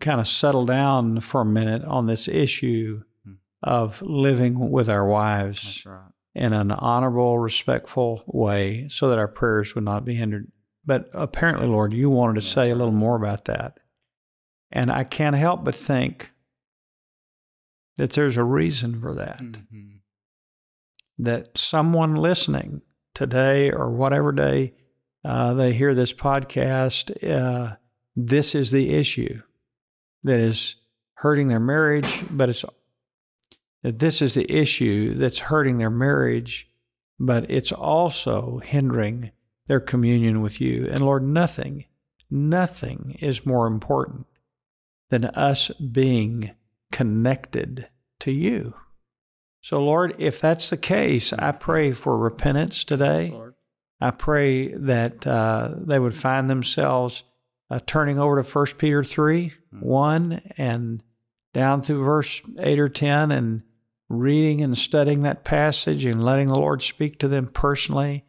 kind 0.00 0.20
of 0.20 0.28
settle 0.28 0.64
down 0.66 1.20
for 1.20 1.40
a 1.40 1.44
minute 1.46 1.82
on 1.84 2.06
this 2.06 2.28
issue 2.28 3.02
Hmm. 3.24 3.32
of 3.62 4.02
living 4.02 4.70
with 4.70 4.88
our 4.90 5.06
wives 5.06 5.82
right. 5.86 6.10
in 6.34 6.52
an 6.52 6.70
honorable, 6.72 7.38
respectful 7.38 8.22
way 8.26 8.86
so 8.88 9.08
that 9.08 9.18
our 9.18 9.28
prayers 9.28 9.74
would 9.74 9.84
not 9.84 10.04
be 10.04 10.14
hindered. 10.14 10.50
But 10.84 11.08
apparently, 11.14 11.66
Lord, 11.66 11.92
you 11.94 12.10
wanted 12.10 12.40
to 12.40 12.44
Yes, 12.46 12.52
say 12.54 12.70
a 12.70 12.74
little 12.74 12.92
more 12.92 13.16
about 13.16 13.46
that. 13.46 13.78
And 14.70 14.90
I 14.90 15.04
can't 15.04 15.36
help 15.36 15.64
but 15.64 15.74
think 15.76 16.32
that 17.96 18.10
there's 18.12 18.36
a 18.36 18.44
reason 18.44 19.00
for 19.00 19.14
that 19.14 19.38
Mm-hmm. 19.40 19.90
that 21.18 21.56
someone 21.56 22.16
listening 22.16 22.82
today 23.14 23.70
or 23.70 23.90
whatever 23.90 24.32
day 24.32 24.74
uh, 25.24 25.54
they 25.54 25.72
hear 25.72 25.94
this 25.94 26.12
podcast, 26.12 27.10
uh, 27.26 27.76
this 28.14 28.54
is 28.54 28.70
the 28.72 28.90
issue 28.94 29.40
that 30.24 30.40
is 30.40 30.76
hurting 31.14 31.48
their 31.48 31.60
marriage, 31.60 32.24
but 32.30 32.48
it's 32.48 32.64
that 33.82 33.98
this 33.98 34.22
is 34.22 34.34
the 34.34 34.50
issue 34.50 35.14
that's 35.14 35.38
hurting 35.38 35.76
their 35.76 35.90
marriage, 35.90 36.70
but 37.20 37.48
it's 37.50 37.70
also 37.70 38.58
hindering 38.64 39.30
their 39.66 39.80
communion 39.80 40.40
with 40.40 40.60
you. 40.60 40.88
And 40.90 41.04
Lord, 41.04 41.22
nothing, 41.22 41.84
nothing 42.30 43.16
is 43.20 43.46
more 43.46 43.66
important 43.66 44.26
than 45.10 45.26
us 45.26 45.68
being 45.68 46.52
connected 46.92 47.88
to 48.20 48.32
you. 48.32 48.74
So, 49.60 49.82
Lord, 49.82 50.14
if 50.18 50.40
that's 50.40 50.70
the 50.70 50.76
case, 50.78 51.32
I 51.34 51.52
pray 51.52 51.92
for 51.92 52.16
repentance 52.16 52.84
today. 52.84 53.32
Yes, 53.34 53.52
I 54.00 54.10
pray 54.10 54.68
that 54.68 55.26
uh, 55.26 55.74
they 55.76 55.98
would 55.98 56.16
find 56.16 56.50
themselves 56.50 57.22
uh, 57.70 57.80
turning 57.86 58.18
over 58.18 58.42
to 58.42 58.48
1 58.48 58.66
Peter 58.78 59.02
3 59.02 59.52
1 59.80 60.40
and 60.56 61.02
down 61.52 61.82
through 61.82 62.04
verse 62.04 62.42
8 62.58 62.78
or 62.78 62.88
10 62.88 63.30
and 63.30 63.62
reading 64.08 64.60
and 64.60 64.76
studying 64.76 65.22
that 65.22 65.44
passage 65.44 66.04
and 66.04 66.24
letting 66.24 66.48
the 66.48 66.58
Lord 66.58 66.82
speak 66.82 67.18
to 67.18 67.28
them 67.28 67.46
personally. 67.46 68.24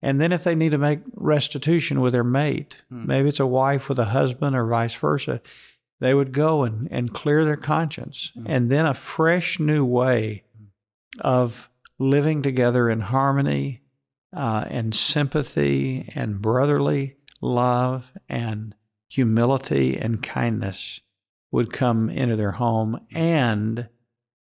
And 0.00 0.20
then 0.20 0.32
if 0.32 0.44
they 0.44 0.54
need 0.54 0.70
to 0.70 0.78
make 0.78 1.00
restitution 1.14 2.00
with 2.00 2.12
their 2.12 2.24
mate, 2.24 2.82
Hmm. 2.88 3.06
maybe 3.06 3.28
it's 3.28 3.40
a 3.40 3.46
wife 3.46 3.88
with 3.88 3.98
a 3.98 4.06
husband 4.06 4.54
or 4.54 4.66
vice 4.66 4.94
versa, 4.94 5.40
they 6.00 6.14
would 6.14 6.32
go 6.32 6.62
and, 6.62 6.86
and 6.90 7.12
clear 7.12 7.44
their 7.44 7.56
conscience. 7.56 8.30
Hmm. 8.34 8.44
And 8.46 8.70
then 8.70 8.86
a 8.86 8.94
fresh 8.94 9.58
new 9.58 9.84
way 9.84 10.44
of 11.20 11.68
living 11.98 12.42
together 12.42 12.88
in 12.88 13.00
harmony 13.00 13.82
uh, 14.32 14.64
and 14.68 14.94
sympathy 14.94 16.08
and 16.14 16.40
brotherly 16.40 17.16
love 17.40 18.12
and 18.28 18.74
humility 19.08 19.96
and 19.96 20.22
kindness 20.22 21.00
would 21.50 21.72
come 21.72 22.10
into 22.10 22.36
their 22.36 22.52
home 22.52 23.00
and 23.14 23.88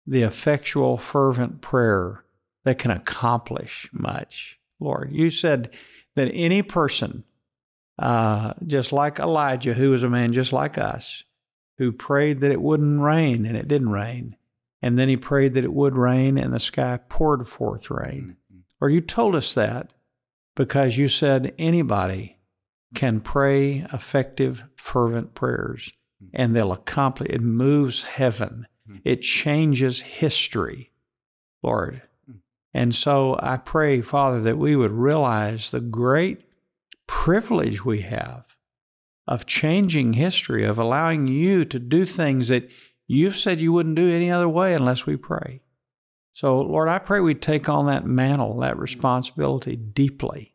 the 0.06 0.24
effectual, 0.24 0.98
fervent 0.98 1.62
prayer 1.62 2.24
that 2.64 2.78
can 2.78 2.92
accomplish 2.92 3.90
much. 3.92 4.60
Lord, 4.80 5.12
you 5.12 5.32
said 5.32 5.74
that 6.16 6.32
any 6.34 6.62
person, 6.62 7.24
uh, 7.98 8.54
just 8.66 8.92
like 8.92 9.20
Elijah, 9.20 9.74
who 9.74 9.92
was 9.92 10.04
a 10.04 10.10
man 10.10 10.34
just 10.34 10.54
like 10.54 10.78
us, 10.78 11.24
who 11.78 11.92
prayed 11.92 12.42
that 12.42 12.52
it 12.52 12.62
wouldn't 12.62 13.02
rain 13.02 13.46
and 13.46 13.56
it 13.56 13.68
didn't 13.68 13.90
rain, 13.90 14.36
and 14.82 14.98
then 14.98 15.10
he 15.10 15.18
prayed 15.18 15.54
that 15.54 15.64
it 15.64 15.74
would 15.74 15.98
rain 15.98 16.38
and 16.38 16.54
the 16.54 16.60
sky 16.60 17.00
poured 17.10 17.48
forth 17.48 17.90
rain. 17.90 18.38
Or 18.80 18.90
you 18.90 19.02
told 19.02 19.36
us 19.36 19.54
that 19.54 19.94
because 20.56 20.98
you 20.98 21.08
said 21.08 21.54
anybody 21.58 22.37
can 22.96 23.20
pray 23.20 23.86
effective, 23.94 24.64
fervent 24.76 25.34
prayers 25.34 25.92
hmm. 26.20 26.28
and 26.34 26.56
they'll 26.56 26.72
accomplish 26.72 27.30
it 27.30 27.42
moves 27.42 28.04
heaven. 28.04 28.68
Hmm. 28.88 28.98
It 29.04 29.22
changes 29.22 30.02
history, 30.02 30.92
Lord. 31.62 32.02
Hmm. 32.26 32.38
And 32.74 32.96
so 32.96 33.38
I 33.42 33.58
pray, 33.58 34.02
Father, 34.02 34.42
that 34.42 34.58
we 34.58 34.76
would 34.76 34.92
realize 34.92 35.72
the 35.72 35.82
great 35.82 36.44
privilege 37.08 37.84
we 37.84 38.02
have 38.02 38.46
of 39.28 39.46
changing 39.46 40.14
history, 40.14 40.64
of 40.64 40.80
allowing 40.80 41.28
you 41.28 41.66
to 41.66 41.80
do 41.80 42.06
things 42.06 42.48
that 42.48 42.70
you've 43.08 43.36
said 43.36 43.60
you 43.60 43.74
wouldn't 43.74 43.96
do 43.96 44.10
any 44.10 44.32
other 44.32 44.48
way 44.48 44.74
unless 44.74 45.06
we 45.06 45.18
pray. 45.18 45.62
So, 46.34 46.62
Lord, 46.62 46.88
I 46.88 47.00
pray 47.00 47.20
we 47.20 47.34
take 47.34 47.68
on 47.68 47.88
that 47.88 48.06
mantle, 48.06 48.60
that 48.60 48.78
responsibility 48.78 49.76
deeply. 49.76 50.54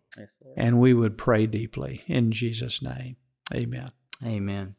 And 0.56 0.78
we 0.78 0.94
would 0.94 1.18
pray 1.18 1.46
deeply 1.46 2.02
in 2.06 2.32
Jesus' 2.32 2.82
name. 2.82 3.16
Amen. 3.54 3.90
Amen. 4.24 4.74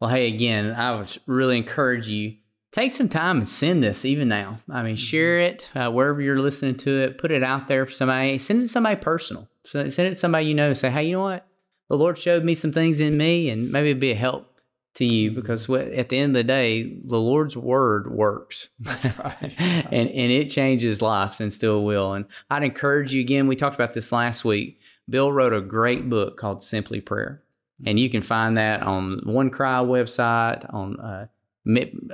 Well, 0.00 0.10
hey, 0.10 0.28
again, 0.28 0.72
I 0.72 0.94
would 0.94 1.16
really 1.26 1.56
encourage 1.56 2.08
you 2.08 2.36
take 2.76 2.92
some 2.92 3.08
time 3.08 3.38
and 3.38 3.48
send 3.48 3.82
this 3.82 4.04
even 4.04 4.28
now. 4.28 4.60
I 4.70 4.82
mean, 4.82 4.96
share 4.96 5.40
it 5.40 5.70
uh, 5.74 5.90
wherever 5.90 6.20
you're 6.20 6.40
listening 6.40 6.76
to 6.78 7.02
it. 7.02 7.18
Put 7.18 7.30
it 7.30 7.42
out 7.42 7.68
there 7.68 7.86
for 7.86 7.92
somebody. 7.92 8.38
Send 8.38 8.60
it 8.60 8.62
to 8.64 8.68
somebody 8.68 8.96
personal. 8.96 9.48
Send 9.64 9.92
send 9.92 10.08
it 10.08 10.10
to 10.10 10.16
somebody 10.16 10.46
you 10.46 10.54
know. 10.54 10.72
Say, 10.74 10.90
hey, 10.90 11.04
you 11.04 11.12
know 11.12 11.22
what? 11.22 11.46
The 11.88 11.96
Lord 11.96 12.18
showed 12.18 12.44
me 12.44 12.54
some 12.54 12.72
things 12.72 13.00
in 13.00 13.16
me, 13.16 13.48
and 13.48 13.70
maybe 13.70 13.90
it'd 13.90 14.00
be 14.00 14.10
a 14.10 14.16
help 14.16 14.60
to 14.94 15.04
you 15.04 15.30
because 15.30 15.68
what, 15.68 15.82
at 15.88 16.08
the 16.08 16.18
end 16.18 16.36
of 16.36 16.40
the 16.40 16.44
day, 16.44 16.98
the 17.04 17.18
Lord's 17.18 17.56
word 17.56 18.10
works. 18.10 18.68
and 18.86 19.92
and 19.92 20.32
it 20.32 20.50
changes 20.50 21.00
lives 21.00 21.40
and 21.40 21.54
still 21.54 21.82
will. 21.84 22.12
And 22.12 22.26
I'd 22.50 22.62
encourage 22.62 23.14
you 23.14 23.22
again. 23.22 23.46
We 23.46 23.56
talked 23.56 23.76
about 23.76 23.94
this 23.94 24.12
last 24.12 24.44
week. 24.44 24.78
Bill 25.08 25.30
wrote 25.32 25.52
a 25.52 25.60
great 25.60 26.08
book 26.08 26.36
called 26.36 26.62
Simply 26.62 27.00
Prayer, 27.00 27.42
and 27.84 27.98
you 27.98 28.10
can 28.10 28.22
find 28.22 28.56
that 28.56 28.82
on 28.82 29.20
One 29.24 29.50
Cry 29.50 29.78
website 29.80 30.72
on 30.72 30.98
uh, 31.00 31.26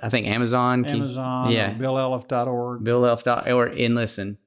I 0.02 0.08
think 0.08 0.26
Amazon. 0.26 0.84
Can 0.84 0.96
you- 0.96 1.02
Amazon, 1.02 1.50
yeah, 1.52 1.74
BillElliff.org. 1.74 2.84
BillElliff.org. 2.84 3.78
And 3.80 3.94
listen, 3.94 4.38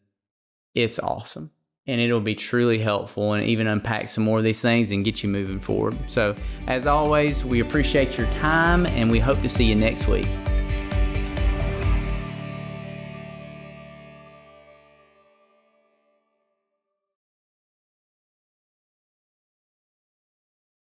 it's 0.74 1.00
awesome. 1.00 1.52
And 1.88 2.02
it'll 2.02 2.20
be 2.20 2.34
truly 2.34 2.80
helpful 2.80 3.34
and 3.34 3.44
even 3.46 3.68
unpack 3.68 4.10
some 4.10 4.24
more 4.24 4.40
of 4.40 4.44
these 4.44 4.60
things 4.62 4.90
and 4.90 5.06
get 5.06 5.22
you 5.22 5.30
moving 5.30 5.60
forward. 5.60 5.96
So, 6.08 6.34
as 6.66 6.88
always, 6.88 7.46
we 7.46 7.60
appreciate 7.60 8.18
your 8.18 8.26
time 8.32 8.88
and 8.88 9.12
we 9.12 9.20
hope 9.20 9.40
to 9.44 9.50
see 9.50 9.66
you 9.66 9.76
next 9.76 10.08
week. 10.08 10.26